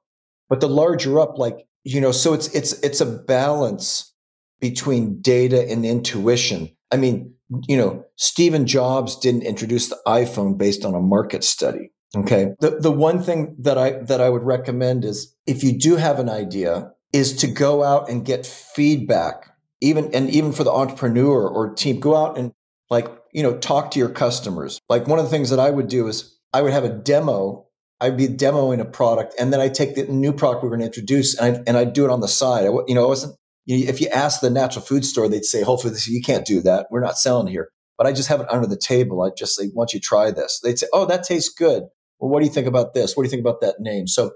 But 0.47 0.61
the 0.61 0.69
larger 0.69 1.19
up, 1.19 1.37
like, 1.37 1.65
you 1.83 1.99
know, 1.99 2.13
so 2.13 2.33
it's, 2.33 2.47
it's, 2.55 2.71
it's 2.79 3.01
a 3.01 3.05
balance 3.05 4.13
between 4.61 5.21
data 5.21 5.69
and 5.69 5.85
intuition. 5.85 6.69
I 6.91 6.95
mean, 6.95 7.33
you 7.67 7.77
know, 7.77 8.05
Stephen 8.15 8.67
Jobs 8.67 9.15
didn't 9.17 9.43
introduce 9.43 9.89
the 9.89 9.97
iPhone 10.05 10.57
based 10.57 10.85
on 10.85 10.93
a 10.93 10.99
market 10.99 11.43
study. 11.43 11.91
Okay. 12.15 12.53
The 12.59 12.71
the 12.79 12.91
one 12.91 13.21
thing 13.21 13.55
that 13.59 13.77
I 13.77 13.91
that 14.03 14.21
I 14.21 14.29
would 14.29 14.43
recommend 14.43 15.05
is 15.05 15.35
if 15.45 15.63
you 15.63 15.77
do 15.77 15.95
have 15.95 16.19
an 16.19 16.29
idea, 16.29 16.91
is 17.13 17.35
to 17.37 17.47
go 17.47 17.83
out 17.83 18.09
and 18.09 18.25
get 18.25 18.45
feedback. 18.45 19.45
Even 19.81 20.13
and 20.13 20.29
even 20.29 20.51
for 20.51 20.63
the 20.63 20.71
entrepreneur 20.71 21.47
or 21.47 21.73
team, 21.73 21.99
go 21.99 22.15
out 22.15 22.37
and 22.37 22.51
like, 22.89 23.07
you 23.31 23.43
know, 23.43 23.57
talk 23.57 23.91
to 23.91 23.99
your 23.99 24.09
customers. 24.09 24.79
Like 24.89 25.07
one 25.07 25.19
of 25.19 25.25
the 25.25 25.31
things 25.31 25.49
that 25.51 25.59
I 25.59 25.69
would 25.69 25.87
do 25.87 26.07
is 26.07 26.37
I 26.51 26.61
would 26.61 26.73
have 26.73 26.83
a 26.83 26.89
demo. 26.89 27.65
I'd 28.01 28.17
be 28.17 28.27
demoing 28.27 28.79
a 28.79 28.85
product 28.85 29.35
and 29.37 29.51
then 29.51 29.59
I 29.59 29.67
take 29.67 29.95
the 29.95 30.05
new 30.05 30.31
product 30.31 30.63
we 30.63 30.67
are 30.67 30.69
going 30.69 30.79
to 30.79 30.85
introduce 30.85 31.37
and 31.37 31.57
I 31.57 31.63
and 31.67 31.77
I 31.77 31.83
do 31.85 32.05
it 32.05 32.11
on 32.11 32.21
the 32.21 32.27
side. 32.27 32.65
I, 32.65 32.69
you 32.87 32.95
know, 32.95 33.03
I 33.03 33.07
wasn't 33.07 33.35
if 33.75 34.01
you 34.01 34.07
ask 34.09 34.41
the 34.41 34.49
natural 34.49 34.83
food 34.83 35.05
store, 35.05 35.29
they'd 35.29 35.45
say, 35.45 35.61
hopefully 35.61 35.93
you 36.07 36.21
can't 36.21 36.45
do 36.45 36.61
that. 36.61 36.87
We're 36.89 37.01
not 37.01 37.17
selling 37.17 37.47
here. 37.47 37.69
But 37.97 38.07
I 38.07 38.13
just 38.13 38.29
have 38.29 38.41
it 38.41 38.49
under 38.49 38.67
the 38.67 38.77
table. 38.77 39.21
I 39.21 39.29
just 39.37 39.55
say, 39.55 39.67
why 39.73 39.81
don't 39.81 39.93
you 39.93 39.99
try 39.99 40.31
this? 40.31 40.59
They'd 40.63 40.79
say, 40.79 40.87
oh, 40.93 41.05
that 41.05 41.23
tastes 41.23 41.53
good. 41.53 41.83
Well, 42.19 42.29
what 42.29 42.39
do 42.39 42.45
you 42.45 42.51
think 42.51 42.67
about 42.67 42.93
this? 42.93 43.15
What 43.15 43.23
do 43.23 43.27
you 43.27 43.31
think 43.31 43.41
about 43.41 43.61
that 43.61 43.75
name? 43.79 44.07
So 44.07 44.31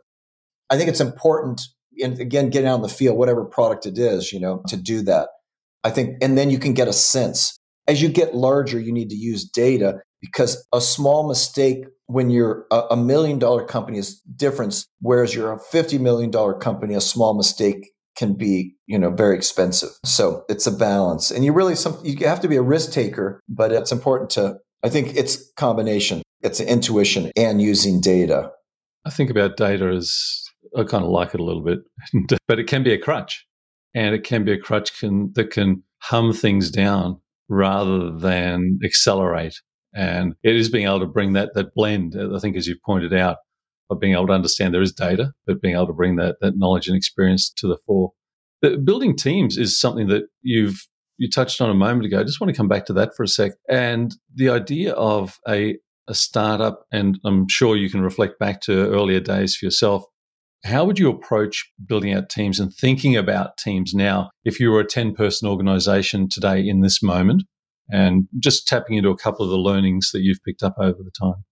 I 0.70 0.78
think 0.78 0.90
it's 0.90 1.00
important, 1.00 1.62
and 2.02 2.19
again, 2.19 2.50
getting 2.50 2.67
out 2.67 2.76
in 2.76 2.82
the 2.82 2.89
field, 2.89 3.17
whatever 3.17 3.46
product 3.46 3.86
it 3.86 3.98
is, 3.98 4.32
you 4.32 4.39
know, 4.39 4.63
to 4.67 4.78
do 4.78 5.02
that. 5.04 5.30
I 5.84 5.89
think, 5.89 6.17
and 6.22 6.38
then 6.38 6.50
you 6.50 6.60
can 6.60 6.74
get 6.74 6.88
a 6.88 6.93
sense. 6.93 7.58
As 7.88 8.02
you 8.02 8.10
get 8.10 8.36
larger, 8.36 8.80
you 8.80 8.93
need 8.93 9.10
to 9.10 9.15
use 9.15 9.43
data 9.50 10.00
because 10.22 10.65
a 10.74 10.80
small 10.80 11.28
mistake 11.28 11.86
when 12.08 12.30
you're 12.30 12.65
a, 12.72 12.96
million 12.96 13.39
dollar 13.39 13.65
company 13.65 13.98
is 13.98 14.22
difference, 14.36 14.88
whereas 15.00 15.34
you're 15.34 15.52
a 15.52 15.60
$50 15.60 16.00
million 16.00 16.32
company, 16.60 16.96
a 16.96 17.02
small 17.02 17.36
mistake 17.36 17.92
can 18.15 18.34
be 18.34 18.76
you 18.88 18.97
know 18.97 19.10
very 19.10 19.36
expensive. 19.36 19.89
So 20.06 20.43
it's 20.49 20.67
a 20.67 20.71
balance. 20.71 21.32
And 21.32 21.43
you 21.43 21.54
really 21.54 21.76
some 21.76 21.97
you 22.04 22.28
have 22.28 22.41
to 22.41 22.47
be 22.47 22.56
a 22.56 22.62
risk 22.62 22.91
taker 22.91 23.41
but 23.49 23.71
it's 23.71 23.91
important 23.91 24.30
to 24.32 24.58
i 24.84 24.89
think 24.89 25.15
it's 25.15 25.52
combination. 25.58 26.21
It's 26.41 26.60
intuition 26.60 27.32
and 27.38 27.62
using 27.62 28.02
data. 28.02 28.52
I 29.06 29.10
think 29.10 29.30
about 29.30 29.58
data 29.58 29.88
as 29.88 30.43
i 30.78 30.84
kind 30.84 31.04
of 31.04 31.10
like 31.10 31.34
it 31.34 31.39
a 31.39 31.43
little 31.43 31.63
bit 31.63 31.80
but 32.47 32.60
it 32.60 32.67
can 32.67 32.84
be 32.84 32.93
a 32.93 32.99
crutch. 32.99 33.45
And 33.95 34.15
it 34.15 34.23
can 34.23 34.43
be 34.43 34.52
a 34.52 34.58
crutch 34.58 34.99
can, 34.99 35.32
that 35.36 35.52
can 35.52 35.84
hum 35.99 36.34
things 36.34 36.71
down 36.71 37.19
rather 37.47 38.10
than 38.10 38.80
accelerate. 38.84 39.62
And 39.93 40.34
it 40.41 40.56
is 40.56 40.67
being 40.67 40.88
able 40.88 41.02
to 41.02 41.06
bring 41.06 41.34
that 41.34 41.54
that 41.54 41.73
blend 41.76 42.15
i 42.36 42.39
think 42.39 42.58
as 42.58 42.67
you 42.67 42.76
pointed 42.86 43.13
out 43.13 43.38
of 43.93 43.99
being 43.99 44.13
able 44.13 44.27
to 44.27 44.34
understand 44.34 44.73
there 44.73 44.82
is 44.82 44.91
data, 44.91 45.32
but 45.45 45.62
being 45.62 45.75
able 45.75 45.88
to 45.88 45.93
bring 45.93 46.17
that 46.17 46.38
that 46.41 46.58
knowledge 46.58 46.88
and 46.88 46.97
experience 46.97 47.51
to 47.58 47.67
the 47.67 47.77
fore. 47.86 48.12
Building 48.84 49.15
teams 49.15 49.58
is 49.58 49.79
something 49.79 50.08
that 50.08 50.23
you've 50.41 50.88
you 51.17 51.29
touched 51.29 51.62
on 51.62 51.69
a 51.69 51.75
moment 51.75 52.06
ago. 52.06 52.19
I 52.19 52.23
just 52.23 52.41
want 52.41 52.49
to 52.49 52.58
come 52.58 52.67
back 52.67 52.86
to 52.86 52.93
that 52.93 53.12
for 53.15 53.23
a 53.23 53.27
sec. 53.27 53.53
And 53.69 54.15
the 54.34 54.49
idea 54.49 54.93
of 54.93 55.38
a 55.47 55.77
a 56.08 56.13
startup, 56.13 56.86
and 56.91 57.17
I'm 57.23 57.47
sure 57.47 57.77
you 57.77 57.89
can 57.89 58.01
reflect 58.01 58.39
back 58.39 58.62
to 58.62 58.89
earlier 58.89 59.19
days 59.19 59.56
for 59.56 59.65
yourself. 59.65 60.03
How 60.65 60.86
would 60.86 60.99
you 60.99 61.10
approach 61.10 61.69
building 61.86 62.13
out 62.13 62.29
teams 62.29 62.60
and 62.60 62.73
thinking 62.73 63.15
about 63.15 63.58
teams 63.58 63.93
now 63.93 64.29
if 64.43 64.60
you 64.60 64.71
were 64.71 64.79
a 64.79 64.86
10 64.86 65.13
person 65.13 65.47
organization 65.47 66.29
today 66.29 66.65
in 66.65 66.82
this 66.82 67.01
moment? 67.01 67.43
And 67.89 68.27
just 68.39 68.67
tapping 68.67 68.97
into 68.97 69.10
a 69.10 69.17
couple 69.17 69.45
of 69.45 69.51
the 69.51 69.58
learnings 69.58 70.12
that 70.13 70.21
you've 70.21 70.43
picked 70.45 70.63
up 70.63 70.75
over 70.79 70.99
the 71.03 71.12
time. 71.19 71.43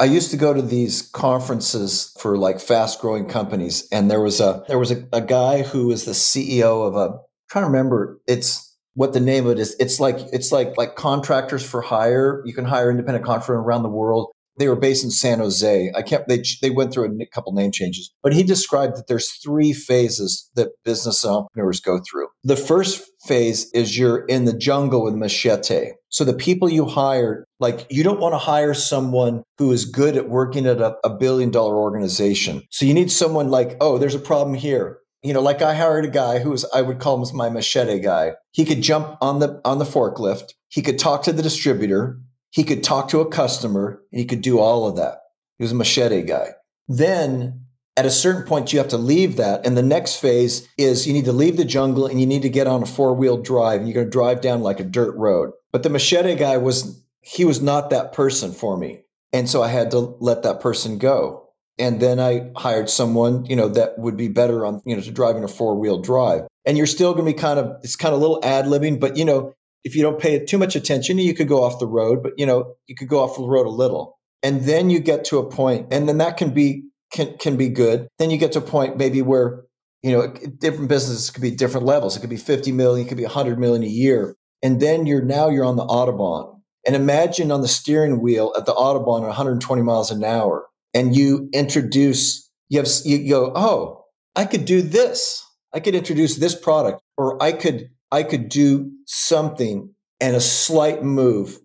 I 0.00 0.04
used 0.04 0.30
to 0.30 0.36
go 0.36 0.54
to 0.54 0.62
these 0.62 1.02
conferences 1.02 2.14
for 2.20 2.36
like 2.36 2.60
fast 2.60 3.00
growing 3.00 3.26
companies. 3.26 3.88
And 3.90 4.10
there 4.10 4.20
was 4.20 4.40
a, 4.40 4.64
there 4.68 4.78
was 4.78 4.90
a, 4.90 5.06
a 5.12 5.20
guy 5.20 5.62
who 5.62 5.88
was 5.88 6.04
the 6.04 6.12
CEO 6.12 6.86
of 6.86 6.94
a, 6.94 7.14
I'm 7.14 7.18
trying 7.50 7.64
to 7.64 7.70
remember, 7.70 8.20
it's 8.26 8.76
what 8.94 9.12
the 9.12 9.20
name 9.20 9.46
of 9.46 9.52
it 9.52 9.58
is. 9.58 9.76
It's 9.80 9.98
like, 9.98 10.16
it's 10.32 10.52
like, 10.52 10.76
like 10.76 10.94
contractors 10.94 11.68
for 11.68 11.82
hire. 11.82 12.42
You 12.44 12.54
can 12.54 12.64
hire 12.64 12.90
independent 12.90 13.24
contractors 13.24 13.56
around 13.56 13.82
the 13.82 13.88
world. 13.88 14.28
They 14.58 14.68
were 14.68 14.76
based 14.76 15.04
in 15.04 15.10
San 15.10 15.38
Jose. 15.38 15.92
I 15.94 16.02
can't, 16.02 16.26
they, 16.26 16.42
they 16.60 16.70
went 16.70 16.92
through 16.92 17.16
a 17.20 17.26
couple 17.26 17.52
name 17.52 17.70
changes, 17.70 18.12
but 18.22 18.34
he 18.34 18.42
described 18.42 18.96
that 18.96 19.06
there's 19.06 19.30
three 19.30 19.72
phases 19.72 20.50
that 20.56 20.70
business 20.84 21.24
entrepreneurs 21.24 21.80
go 21.80 22.00
through. 22.08 22.26
The 22.42 22.56
first 22.56 23.02
phase 23.26 23.70
is 23.72 23.96
you're 23.96 24.24
in 24.26 24.46
the 24.46 24.52
jungle 24.56 25.04
with 25.04 25.14
machete. 25.14 25.92
So 26.10 26.24
the 26.24 26.34
people 26.34 26.68
you 26.68 26.86
hire, 26.86 27.44
like 27.60 27.86
you 27.90 28.02
don't 28.02 28.20
want 28.20 28.32
to 28.34 28.38
hire 28.38 28.74
someone 28.74 29.42
who 29.58 29.72
is 29.72 29.84
good 29.84 30.16
at 30.16 30.28
working 30.28 30.66
at 30.66 30.80
a, 30.80 30.96
a 31.04 31.10
billion 31.10 31.50
dollar 31.50 31.76
organization. 31.76 32.62
So 32.70 32.86
you 32.86 32.94
need 32.94 33.10
someone 33.10 33.50
like, 33.50 33.76
oh, 33.80 33.98
there's 33.98 34.14
a 34.14 34.20
problem 34.20 34.56
here 34.56 34.98
you 35.24 35.32
know 35.32 35.40
like 35.40 35.62
i 35.62 35.74
hired 35.74 36.04
a 36.04 36.08
guy 36.08 36.38
who 36.38 36.50
was 36.50 36.64
i 36.72 36.80
would 36.80 37.00
call 37.00 37.20
him 37.20 37.36
my 37.36 37.50
machete 37.50 37.98
guy 37.98 38.34
he 38.52 38.64
could 38.64 38.80
jump 38.80 39.18
on 39.20 39.40
the 39.40 39.60
on 39.64 39.80
the 39.80 39.84
forklift 39.84 40.52
he 40.68 40.80
could 40.80 40.96
talk 40.96 41.24
to 41.24 41.32
the 41.32 41.42
distributor 41.42 42.20
he 42.50 42.64
could 42.64 42.82
talk 42.82 43.08
to 43.08 43.20
a 43.20 43.30
customer 43.30 44.02
and 44.10 44.20
he 44.20 44.26
could 44.26 44.42
do 44.42 44.58
all 44.58 44.86
of 44.86 44.96
that. 44.96 45.18
He 45.58 45.64
was 45.64 45.72
a 45.72 45.76
machete 45.76 46.22
guy. 46.22 46.50
Then 46.88 47.64
at 47.96 48.06
a 48.06 48.10
certain 48.10 48.44
point, 48.44 48.72
you 48.72 48.78
have 48.78 48.88
to 48.88 48.98
leave 48.98 49.36
that. 49.36 49.66
And 49.66 49.76
the 49.76 49.82
next 49.82 50.16
phase 50.16 50.66
is 50.78 51.06
you 51.06 51.12
need 51.12 51.24
to 51.26 51.32
leave 51.32 51.56
the 51.56 51.64
jungle 51.64 52.06
and 52.06 52.20
you 52.20 52.26
need 52.26 52.42
to 52.42 52.48
get 52.48 52.66
on 52.66 52.82
a 52.82 52.86
four 52.86 53.12
wheel 53.14 53.36
drive 53.36 53.80
and 53.80 53.88
you're 53.88 53.94
going 53.94 54.06
to 54.06 54.10
drive 54.10 54.40
down 54.40 54.62
like 54.62 54.80
a 54.80 54.84
dirt 54.84 55.14
road. 55.16 55.50
But 55.72 55.82
the 55.82 55.90
machete 55.90 56.34
guy 56.34 56.56
was, 56.56 57.02
he 57.20 57.44
was 57.44 57.60
not 57.60 57.90
that 57.90 58.12
person 58.12 58.52
for 58.52 58.76
me. 58.76 59.02
And 59.32 59.48
so 59.48 59.62
I 59.62 59.68
had 59.68 59.90
to 59.90 60.16
let 60.20 60.42
that 60.42 60.60
person 60.60 60.98
go. 60.98 61.44
And 61.78 62.00
then 62.00 62.18
I 62.18 62.50
hired 62.56 62.90
someone, 62.90 63.44
you 63.46 63.54
know, 63.54 63.68
that 63.68 63.98
would 63.98 64.16
be 64.16 64.28
better 64.28 64.66
on, 64.66 64.82
you 64.84 64.96
know, 64.96 65.02
to 65.02 65.10
driving 65.10 65.44
a 65.44 65.48
four 65.48 65.76
wheel 65.76 66.00
drive. 66.00 66.42
And 66.64 66.76
you're 66.76 66.86
still 66.86 67.12
going 67.12 67.26
to 67.26 67.32
be 67.32 67.38
kind 67.38 67.58
of, 67.58 67.76
it's 67.82 67.94
kind 67.94 68.14
of 68.14 68.20
a 68.20 68.22
little 68.22 68.40
ad 68.42 68.64
libbing, 68.64 68.98
but 68.98 69.16
you 69.16 69.24
know, 69.24 69.54
if 69.84 69.94
you 69.94 70.02
don't 70.02 70.18
pay 70.18 70.44
too 70.44 70.58
much 70.58 70.76
attention, 70.76 71.18
you 71.18 71.34
could 71.34 71.48
go 71.48 71.62
off 71.62 71.78
the 71.78 71.86
road, 71.86 72.22
but 72.22 72.32
you 72.36 72.46
know, 72.46 72.74
you 72.86 72.94
could 72.94 73.08
go 73.08 73.20
off 73.20 73.36
the 73.36 73.42
road 73.42 73.66
a 73.66 73.70
little. 73.70 74.18
And 74.42 74.62
then 74.62 74.90
you 74.90 75.00
get 75.00 75.24
to 75.26 75.38
a 75.38 75.48
point, 75.48 75.88
and 75.90 76.08
then 76.08 76.18
that 76.18 76.36
can 76.36 76.50
be 76.50 76.84
can 77.12 77.36
can 77.38 77.56
be 77.56 77.68
good. 77.68 78.08
Then 78.18 78.30
you 78.30 78.38
get 78.38 78.52
to 78.52 78.58
a 78.58 78.62
point 78.62 78.96
maybe 78.96 79.22
where, 79.22 79.64
you 80.02 80.12
know, 80.12 80.28
different 80.58 80.88
businesses 80.88 81.30
could 81.30 81.42
be 81.42 81.50
different 81.50 81.86
levels. 81.86 82.16
It 82.16 82.20
could 82.20 82.30
be 82.30 82.36
50 82.36 82.70
million, 82.72 83.06
it 83.06 83.08
could 83.08 83.16
be 83.16 83.24
100 83.24 83.58
million 83.58 83.82
a 83.82 83.86
year. 83.86 84.36
And 84.62 84.80
then 84.80 85.06
you're 85.06 85.22
now 85.22 85.48
you're 85.48 85.64
on 85.64 85.76
the 85.76 85.86
Autobahn. 85.86 86.60
And 86.86 86.96
imagine 86.96 87.50
on 87.50 87.60
the 87.60 87.68
steering 87.68 88.20
wheel 88.20 88.52
at 88.56 88.66
the 88.66 88.74
Autobahn 88.74 89.22
at 89.22 89.28
120 89.28 89.82
miles 89.82 90.10
an 90.10 90.24
hour, 90.24 90.66
and 90.94 91.14
you 91.14 91.48
introduce, 91.52 92.50
you 92.68 92.78
have, 92.78 92.88
you 93.04 93.28
go, 93.28 93.52
oh, 93.54 94.04
I 94.34 94.44
could 94.44 94.64
do 94.64 94.80
this. 94.80 95.44
I 95.74 95.80
could 95.80 95.94
introduce 95.94 96.36
this 96.36 96.54
product, 96.54 97.02
or 97.16 97.42
I 97.42 97.52
could 97.52 97.90
I 98.10 98.22
could 98.22 98.48
do 98.48 98.90
something 99.06 99.94
and 100.20 100.34
a 100.34 100.40
slight 100.40 101.02
move 101.02 101.58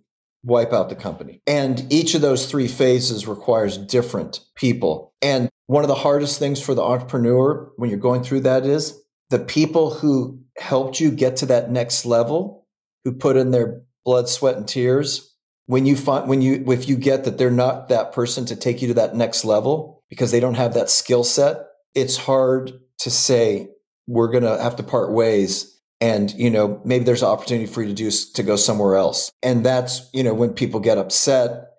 wipe 0.43 0.73
out 0.73 0.89
the 0.89 0.95
company. 0.95 1.41
And 1.47 1.91
each 1.91 2.15
of 2.15 2.21
those 2.21 2.49
three 2.51 2.67
phases 2.67 3.27
requires 3.27 3.77
different 3.77 4.41
people. 4.55 5.13
And 5.21 5.49
one 5.67 5.83
of 5.83 5.87
the 5.87 5.95
hardest 5.95 6.37
things 6.37 6.61
for 6.61 6.75
the 6.75 6.83
entrepreneur 6.83 7.71
when 7.77 7.89
you're 7.89 7.99
going 7.99 8.23
through 8.23 8.41
that 8.41 8.65
is 8.65 9.01
the 9.29 9.39
people 9.39 9.91
who 9.91 10.39
helped 10.57 10.99
you 10.99 11.11
get 11.11 11.37
to 11.37 11.45
that 11.47 11.71
next 11.71 12.05
level, 12.05 12.62
who 13.03 13.11
put 13.11 13.37
in 13.37 13.51
their 13.51 13.81
blood, 14.05 14.29
sweat, 14.29 14.57
and 14.57 14.67
tears. 14.67 15.35
When 15.65 15.85
you 15.85 15.95
find, 15.95 16.27
when 16.27 16.41
you, 16.41 16.63
if 16.67 16.89
you 16.89 16.97
get 16.97 17.23
that 17.23 17.37
they're 17.37 17.49
not 17.49 17.89
that 17.89 18.11
person 18.11 18.45
to 18.45 18.55
take 18.55 18.81
you 18.81 18.89
to 18.89 18.93
that 18.95 19.15
next 19.15 19.45
level 19.45 20.03
because 20.09 20.31
they 20.31 20.41
don't 20.41 20.55
have 20.55 20.73
that 20.73 20.89
skill 20.89 21.23
set, 21.23 21.57
it's 21.95 22.17
hard 22.17 22.73
to 22.99 23.09
say, 23.09 23.69
we're 24.07 24.27
going 24.27 24.43
to 24.43 24.61
have 24.61 24.75
to 24.75 24.83
part 24.83 25.11
ways 25.11 25.73
and 26.03 26.33
you 26.33 26.49
know 26.49 26.81
maybe 26.83 27.05
there's 27.05 27.23
an 27.23 27.29
opportunity 27.29 27.65
for 27.65 27.81
you 27.81 27.87
to 27.87 27.93
do 27.93 28.11
to 28.11 28.43
go 28.43 28.57
somewhere 28.57 28.97
else. 28.97 29.31
And 29.41 29.65
that's 29.65 30.09
you 30.13 30.21
know 30.21 30.33
when 30.33 30.53
people 30.53 30.81
get 30.81 30.97
upset 30.97 31.69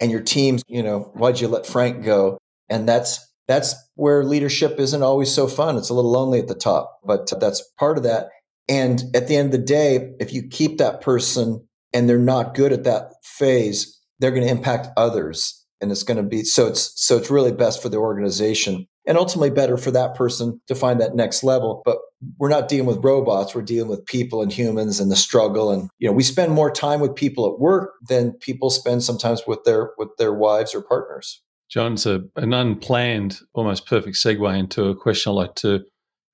and 0.00 0.10
your 0.10 0.22
teams 0.22 0.62
you 0.66 0.82
know 0.82 1.12
why'd 1.14 1.38
you 1.38 1.48
let 1.48 1.66
frank 1.66 2.02
go? 2.02 2.38
And 2.70 2.88
that's 2.88 3.20
that's 3.46 3.74
where 3.94 4.24
leadership 4.24 4.78
isn't 4.78 5.02
always 5.02 5.30
so 5.30 5.46
fun. 5.46 5.76
It's 5.76 5.90
a 5.90 5.94
little 5.94 6.12
lonely 6.12 6.38
at 6.38 6.48
the 6.48 6.54
top 6.54 6.98
but 7.04 7.30
uh, 7.30 7.38
that's 7.38 7.62
part 7.78 7.98
of 7.98 8.04
that 8.04 8.30
and 8.68 9.02
at 9.14 9.28
the 9.28 9.36
end 9.36 9.52
of 9.52 9.60
the 9.60 9.66
day 9.66 10.12
if 10.20 10.32
you 10.32 10.46
keep 10.48 10.78
that 10.78 11.00
person 11.00 11.66
and 11.92 12.08
they're 12.08 12.18
not 12.18 12.54
good 12.54 12.72
at 12.72 12.84
that 12.84 13.12
phase 13.22 13.94
they're 14.18 14.30
going 14.30 14.42
to 14.46 14.50
impact 14.50 14.88
others. 14.96 15.60
And 15.80 15.90
it's 15.90 16.02
going 16.02 16.16
to 16.16 16.22
be 16.22 16.44
so 16.44 16.66
it's 16.66 16.92
so 16.96 17.18
it's 17.18 17.30
really 17.30 17.52
best 17.52 17.82
for 17.82 17.90
the 17.90 17.98
organization 17.98 18.86
and 19.06 19.18
ultimately 19.18 19.50
better 19.50 19.76
for 19.76 19.90
that 19.90 20.14
person 20.14 20.60
to 20.66 20.74
find 20.74 20.98
that 21.00 21.14
next 21.14 21.44
level. 21.44 21.82
But 21.84 21.98
we're 22.38 22.48
not 22.48 22.68
dealing 22.68 22.86
with 22.86 23.04
robots 23.04 23.54
we're 23.54 23.60
dealing 23.60 23.90
with 23.90 24.06
people 24.06 24.40
and 24.40 24.50
humans 24.50 24.98
and 24.98 25.10
the 25.10 25.16
struggle. 25.16 25.70
And 25.70 25.90
you 25.98 26.08
know 26.08 26.14
we 26.14 26.22
spend 26.22 26.52
more 26.52 26.70
time 26.70 27.00
with 27.00 27.14
people 27.14 27.52
at 27.52 27.60
work 27.60 27.92
than 28.08 28.32
people 28.32 28.70
spend 28.70 29.02
sometimes 29.02 29.42
with 29.46 29.64
their 29.64 29.90
with 29.98 30.08
their 30.16 30.32
wives 30.32 30.74
or 30.74 30.80
partners. 30.80 31.42
John's 31.68 32.06
a, 32.06 32.22
an 32.36 32.54
unplanned 32.54 33.40
almost 33.52 33.86
perfect 33.86 34.16
segue 34.16 34.58
into 34.58 34.84
a 34.86 34.96
question 34.96 35.32
i 35.32 35.34
like 35.34 35.54
to 35.56 35.80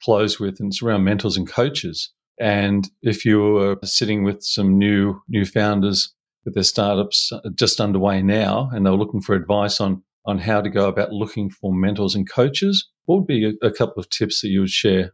close 0.03 0.39
with 0.39 0.61
and 0.61 0.71
it's 0.71 0.83
around 0.83 1.05
mentors 1.05 1.37
and 1.37 1.49
coaches 1.49 2.13
and 2.41 2.89
if 3.03 3.25
you 3.25 3.41
were 3.41 3.77
sitting 3.85 4.25
with 4.25 4.43
some 4.43 4.79
new 4.79 5.21
new 5.29 5.45
founders 5.45 6.13
with 6.45 6.55
their 6.55 6.63
startups 6.63 7.31
uh, 7.33 7.41
just 7.55 7.81
underway 7.81 8.23
now 8.23 8.71
and 8.73 8.85
they're 8.85 8.93
looking 8.95 9.21
for 9.21 9.35
advice 9.35 9.81
on 9.81 10.03
on 10.27 10.39
how 10.39 10.61
to 10.61 10.69
go 10.69 10.89
about 10.89 11.13
looking 11.13 11.51
for 11.51 11.73
mentors 11.73 12.15
and 12.15 12.31
coaches 12.31 12.89
what 13.05 13.17
would 13.17 13.27
be 13.27 13.45
a, 13.45 13.67
a 13.67 13.73
couple 13.73 14.01
of 14.01 14.09
tips 14.11 14.41
that 14.41 14.49
you 14.49 14.61
would 14.61 14.71
share 14.71 15.13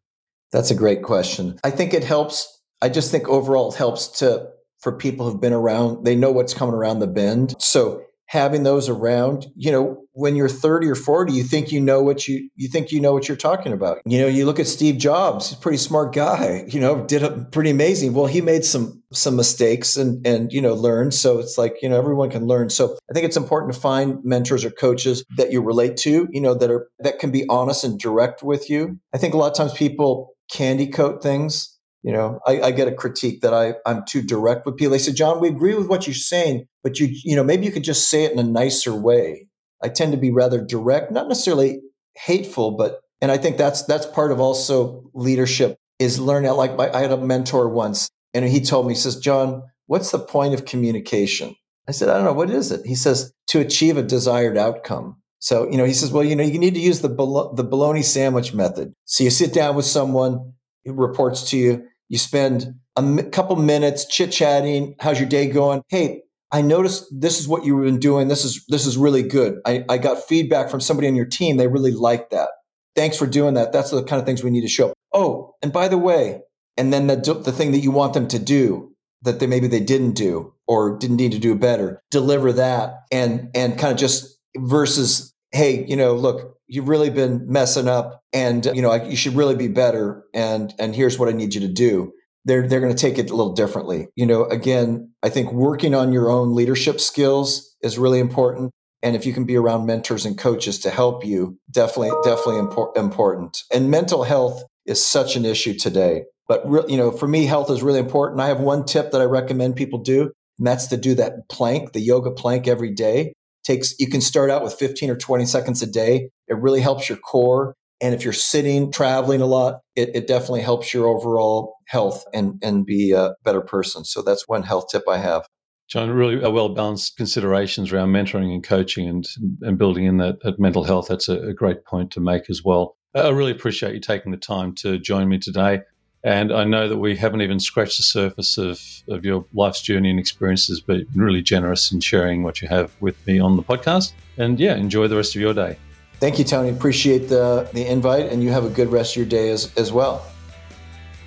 that's 0.53 0.71
a 0.71 0.75
great 0.75 1.03
question. 1.03 1.59
I 1.65 1.71
think 1.71 1.93
it 1.93 2.05
helps. 2.05 2.61
I 2.81 2.89
just 2.89 3.11
think 3.11 3.29
overall 3.29 3.73
it 3.73 3.77
helps 3.77 4.09
to 4.21 4.49
for 4.79 4.93
people 4.93 5.29
who've 5.29 5.41
been 5.41 5.53
around, 5.53 6.05
they 6.05 6.15
know 6.15 6.31
what's 6.31 6.55
coming 6.55 6.75
around 6.75 7.01
the 7.01 7.07
bend. 7.07 7.55
So 7.59 8.03
having 8.27 8.65
those 8.65 8.89
around, 8.89 9.47
you 9.55 9.71
know, 9.71 10.03
when 10.13 10.35
you're 10.35 10.49
30 10.49 10.89
or 10.89 10.95
40, 10.95 11.33
you 11.33 11.45
think 11.45 11.71
you 11.71 11.81
know 11.81 12.03
what 12.03 12.27
you 12.27 12.49
you 12.57 12.69
think 12.69 12.91
you 12.91 13.01
know 13.01 13.13
what 13.13 13.29
you're 13.29 13.37
talking 13.37 13.73
about. 13.73 13.99
You 14.05 14.21
know, 14.21 14.27
you 14.27 14.47
look 14.47 14.59
at 14.59 14.67
Steve 14.67 14.99
Jobs, 14.99 15.51
he's 15.51 15.59
a 15.59 15.61
pretty 15.61 15.79
smart 15.79 16.15
guy, 16.15 16.65
you 16.69 16.81
know, 16.81 17.05
did 17.05 17.23
a 17.23 17.45
pretty 17.53 17.71
amazing. 17.71 18.15
Well, 18.15 18.27
he 18.27 18.41
made 18.41 18.65
some 18.65 19.03
some 19.13 19.37
mistakes 19.37 19.97
and 19.97 20.27
and 20.27 20.53
you 20.53 20.61
know, 20.61 20.75
learned. 20.75 21.15
So 21.15 21.39
it's 21.39 21.57
like, 21.57 21.77
you 21.83 21.89
know, 21.89 21.99
everyone 21.99 22.31
can 22.31 22.47
learn. 22.47 22.71
So 22.71 22.97
I 23.11 23.15
think 23.15 23.27
it's 23.27 23.37
important 23.37 23.75
to 23.75 23.81
find 23.81 24.19
mentors 24.25 24.65
or 24.65 24.71
coaches 24.71 25.25
that 25.37 25.53
you 25.53 25.63
relate 25.63 25.97
to, 25.99 26.29
you 26.31 26.41
know, 26.41 26.55
that 26.55 26.71
are 26.71 26.89
that 27.01 27.19
can 27.19 27.31
be 27.31 27.47
honest 27.49 27.85
and 27.85 27.99
direct 27.99 28.43
with 28.43 28.69
you. 28.69 28.99
I 29.15 29.19
think 29.19 29.35
a 29.35 29.37
lot 29.37 29.51
of 29.51 29.57
times 29.57 29.75
people 29.75 30.35
candy 30.51 30.87
coat 30.87 31.23
things. 31.23 31.76
You 32.07 32.13
know, 32.13 32.39
I, 32.47 32.61
I, 32.61 32.71
get 32.71 32.87
a 32.87 32.95
critique 32.95 33.41
that 33.41 33.53
I, 33.53 33.75
I'm 33.85 34.05
too 34.07 34.23
direct 34.23 34.65
with 34.65 34.77
people. 34.77 34.93
They 34.93 34.99
say, 34.99 35.13
John, 35.13 35.41
we 35.41 35.49
agree 35.49 35.75
with 35.75 35.89
what 35.89 36.07
you're 36.07 36.15
saying, 36.15 36.69
but 36.85 37.01
you, 37.01 37.09
you 37.25 37.35
know, 37.35 37.43
maybe 37.43 37.67
you 37.67 37.73
could 37.73 37.83
just 37.83 38.09
say 38.09 38.23
it 38.23 38.31
in 38.31 38.39
a 38.39 38.45
nicer 38.45 38.95
way. 38.95 39.49
I 39.83 39.89
tend 39.89 40.13
to 40.13 40.17
be 40.17 40.31
rather 40.31 40.65
direct, 40.65 41.11
not 41.11 41.27
necessarily 41.27 41.81
hateful, 42.15 42.77
but 42.77 43.01
and 43.21 43.33
I 43.33 43.39
think 43.39 43.57
that's 43.57 43.83
that's 43.87 44.07
part 44.07 44.31
of 44.31 44.39
also 44.39 45.11
leadership 45.15 45.79
is 45.99 46.21
learning. 46.21 46.53
Like 46.53 46.77
my, 46.77 46.93
I 46.93 47.01
had 47.01 47.11
a 47.11 47.17
mentor 47.17 47.69
once, 47.69 48.09
and 48.33 48.45
he 48.45 48.61
told 48.61 48.87
me, 48.87 48.95
he 48.95 49.01
says, 49.01 49.17
John, 49.17 49.65
what's 49.87 50.13
the 50.13 50.21
point 50.21 50.55
of 50.55 50.65
communication? 50.65 51.57
I 51.89 51.93
said, 51.93 52.09
I 52.09 52.15
don't 52.15 52.25
know, 52.25 52.33
what 52.35 52.51
is 52.51 52.71
it? 52.71 52.87
He 52.87 52.95
says, 52.95 53.33
to 53.49 53.59
achieve 53.59 53.97
a 53.97 54.03
desired 54.03 54.57
outcome. 54.57 55.17
So, 55.41 55.69
you 55.71 55.77
know, 55.77 55.85
he 55.85 55.93
says, 55.93 56.13
well, 56.13 56.25
you 56.25 56.37
know, 56.37 56.45
you 56.45 56.59
need 56.59 56.75
to 56.75 56.81
use 56.81 57.01
the, 57.01 57.09
the 57.09 57.65
bologna 57.65 58.03
sandwich 58.03 58.55
method. 58.55 58.93
So 59.05 59.25
you 59.25 59.31
sit 59.31 59.53
down 59.53 59.77
with 59.77 59.85
someone 59.85 60.55
who 60.85 60.95
reports 60.95 61.51
to 61.51 61.57
you, 61.57 61.85
you 62.09 62.19
spend 62.19 62.75
a 62.97 63.01
m- 63.01 63.31
couple 63.31 63.57
minutes 63.57 64.07
chit 64.07 64.33
chatting. 64.33 64.95
How's 65.01 65.19
your 65.19 65.29
day 65.29 65.49
going? 65.49 65.83
Hey, 65.89 66.23
I 66.53 66.63
noticed 66.63 67.05
this 67.11 67.41
is 67.41 67.49
what 67.49 67.65
you've 67.65 67.85
been 67.85 67.99
doing. 67.99 68.29
This 68.29 68.45
is, 68.45 68.65
this 68.69 68.87
is 68.87 68.97
really 68.97 69.23
good. 69.23 69.59
I, 69.67 69.85
I 69.89 69.99
got 69.99 70.25
feedback 70.25 70.71
from 70.71 70.81
somebody 70.81 71.09
on 71.09 71.17
your 71.17 71.27
team. 71.27 71.57
They 71.57 71.67
really 71.67 71.91
like 71.91 72.31
that. 72.31 72.49
Thanks 72.95 73.17
for 73.17 73.27
doing 73.27 73.55
that. 73.55 73.73
That's 73.73 73.91
the 73.91 74.05
kind 74.05 74.21
of 74.21 74.27
things 74.27 74.43
we 74.43 74.51
need 74.51 74.63
to 74.63 74.69
show. 74.69 74.93
Oh, 75.13 75.55
and 75.63 75.73
by 75.73 75.89
the 75.89 75.99
way, 75.99 76.41
and 76.77 76.93
then 76.93 77.09
the, 77.09 77.17
the 77.17 77.53
thing 77.53 77.73
that 77.73 77.81
you 77.81 77.91
want 77.91 78.15
them 78.15 78.29
to 78.29 78.39
do 78.39 78.95
that 79.23 79.41
they 79.41 79.47
maybe 79.47 79.67
they 79.67 79.81
didn't 79.81 80.13
do 80.13 80.55
or 80.67 80.97
didn't 80.99 81.17
need 81.17 81.33
to 81.33 81.39
do 81.39 81.55
better, 81.55 82.01
deliver 82.11 82.53
that 82.53 82.95
and, 83.11 83.51
and 83.55 83.79
kind 83.79 83.93
of 83.93 83.99
just 83.99 84.39
versus 84.57 85.35
hey, 85.53 85.85
you 85.89 85.97
know, 85.97 86.15
look, 86.15 86.56
you've 86.69 86.89
really 86.89 87.11
been 87.11 87.45
messing 87.47 87.89
up 87.89 88.23
and, 88.33 88.67
you 88.67 88.83
know, 88.83 88.93
you 88.95 89.17
should 89.17 89.37
really 89.37 89.55
be 89.55 89.69
better. 89.69 90.25
And, 90.35 90.75
and 90.79 90.95
here's 90.95 91.19
what 91.19 91.29
I 91.29 91.33
need 91.33 91.55
you 91.55 91.61
to 91.63 91.73
do. 91.73 92.13
They're, 92.45 92.67
they're 92.67 92.81
going 92.81 92.95
to 92.95 93.01
take 93.01 93.19
it 93.19 93.31
a 93.31 93.35
little 93.35 93.55
differently. 93.55 94.09
You 94.15 94.27
know, 94.27 94.45
again, 94.45 95.13
I 95.23 95.29
think 95.29 95.53
working 95.53 95.95
on 95.95 96.13
your 96.13 96.31
own 96.31 96.55
leadership 96.55 97.01
skills 97.01 97.75
is 97.83 97.99
really 97.99 98.21
important. 98.21 98.71
And 99.03 99.15
if 99.15 99.27
you 99.27 99.33
can 99.33 99.45
be 99.45 99.57
around 99.57 99.87
mentors 99.87 100.25
and 100.25 100.39
coaches 100.39 100.79
to 100.81 100.91
help 100.91 101.25
you, 101.25 101.59
definitely, 101.71 102.13
definitely 102.25 102.63
impor- 102.63 102.97
important. 102.97 103.59
And 103.73 103.91
mental 103.91 104.25
health 104.25 104.63
is 104.87 105.05
such 105.05 105.37
an 105.37 105.45
issue 105.45 105.75
today. 105.75 106.25
But, 106.49 106.63
re- 106.69 106.85
you 106.89 106.97
know, 106.97 107.11
for 107.11 107.27
me, 107.27 107.47
health 107.47 107.71
is 107.71 107.83
really 107.83 107.99
important. 107.99 108.41
I 108.41 108.49
have 108.49 108.61
one 108.61 108.85
tip 108.85 109.11
that 109.11 109.21
I 109.21 109.25
recommend 109.25 109.77
people 109.77 109.99
do, 109.99 110.33
and 110.59 110.67
that's 110.67 110.87
to 110.89 110.97
do 110.97 111.15
that 111.17 111.49
plank, 111.49 111.93
the 111.93 112.01
yoga 112.01 112.31
plank 112.31 112.69
every 112.69 112.93
day 112.93 113.33
takes 113.67 113.95
you 113.99 114.09
can 114.09 114.21
start 114.21 114.51
out 114.51 114.63
with 114.63 114.75
15 114.75 115.11
or 115.11 115.17
20 115.17 115.45
seconds 115.45 115.83
a 115.83 115.87
day 115.87 116.31
it 116.49 116.57
really 116.57 116.81
helps 116.81 117.09
your 117.09 117.19
core 117.19 117.75
and 118.01 118.15
if 118.15 118.23
you're 118.23 118.33
sitting 118.33 118.93
traveling 118.93 119.41
a 119.41 119.47
lot 119.47 119.81
it, 119.95 120.11
it 120.15 120.27
definitely 120.27 120.63
helps 120.63 120.95
your 120.95 121.07
overall 121.09 121.77
health 121.87 122.25
and 122.33 122.55
and 122.63 122.87
be 122.87 123.13
a 123.13 123.35
better 123.45 123.61
person 123.61 124.05
so 124.05 124.23
that's 124.23 124.49
one 124.49 124.63
health 124.63 124.87
tip 124.91 125.03
i 125.09 125.19
have 125.19 125.47
John, 125.89 126.11
really 126.11 126.43
uh, 126.43 126.49
a 126.49 126.51
well 126.51 126.69
balanced 126.69 127.17
considerations 127.17 127.93
around 127.93 128.11
mentoring 128.11 128.53
and 128.53 128.63
coaching 128.63 129.09
and 129.09 129.27
and 129.63 129.79
building 129.79 130.05
in 130.05 130.17
that, 130.17 130.41
that 130.41 130.59
mental 130.59 130.83
health. 130.83 131.07
That's 131.09 131.29
a, 131.29 131.39
a, 131.49 131.55
great 131.55 131.85
point 131.85 132.11
to 132.13 132.21
make 132.21 132.51
as 132.51 132.65
well. 132.65 132.97
I 133.15 133.29
really 133.29 133.53
appreciate 133.53 133.95
you 133.95 134.01
taking 134.01 134.33
the 134.33 134.39
time 134.39 134.75
to 134.77 134.99
join 134.99 135.29
me 135.29 135.39
today. 135.39 135.83
And 136.27 136.53
I 136.53 136.65
know 136.65 136.89
that 136.89 136.97
we 136.97 137.15
haven't 137.15 137.43
even 137.43 137.61
scratched 137.61 137.99
the 137.99 138.03
surface 138.03 138.59
of, 138.59 138.83
of 139.09 139.25
your 139.25 139.47
life's 139.55 139.81
journey 139.81 140.11
and 140.11 140.19
experiences, 140.19 140.81
but 140.81 140.97
you've 140.97 141.13
been 141.13 141.23
really 141.23 141.41
generous 141.41 141.93
in 141.93 142.01
sharing 142.01 142.43
what 142.43 142.61
you 142.61 142.67
have 142.67 142.91
with 142.99 143.25
me 143.29 143.39
on 143.39 143.57
the 143.57 143.63
podcast. 143.63 144.13
And 144.37 144.59
yeah, 144.59 144.75
enjoy 144.75 145.07
the 145.07 145.15
rest 145.15 145.37
of 145.37 145.41
your 145.41 145.55
day. 145.55 145.79
Thank 146.19 146.41
you, 146.41 146.45
Tony. 146.45 146.71
Appreciate 146.71 147.29
the, 147.29 147.71
the 147.73 147.87
invite, 147.87 148.33
and 148.33 148.43
you 148.43 148.51
have 148.51 148.65
a 148.65 148.69
good 148.69 148.89
rest 148.89 149.13
of 149.13 149.19
your 149.19 149.27
day 149.27 149.51
as, 149.51 149.73
as 149.77 149.93
well. 149.93 150.27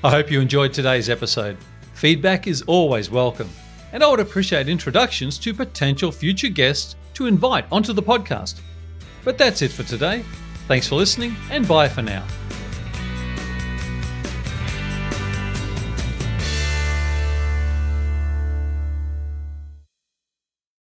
I 0.04 0.10
hope 0.10 0.30
you 0.30 0.42
enjoyed 0.42 0.74
today's 0.74 1.10
episode. 1.10 1.56
Feedback 1.94 2.46
is 2.46 2.62
always 2.64 3.10
welcome, 3.10 3.50
and 3.94 4.04
I 4.04 4.08
would 4.10 4.20
appreciate 4.20 4.68
introductions 4.68 5.38
to 5.40 5.54
potential 5.54 6.12
future 6.12 6.50
guests 6.50 6.98
to 7.14 7.26
invite 7.26 7.64
onto 7.72 7.94
the 7.94 8.04
podcast. 8.04 8.60
But 9.24 9.38
that's 9.38 9.62
it 9.62 9.72
for 9.72 9.84
today. 9.84 10.26
Thanks 10.68 10.90
for 10.90 10.96
listening, 10.96 11.38
and 11.52 11.66
bye 11.66 11.88
for 11.88 12.02
now. 12.02 12.26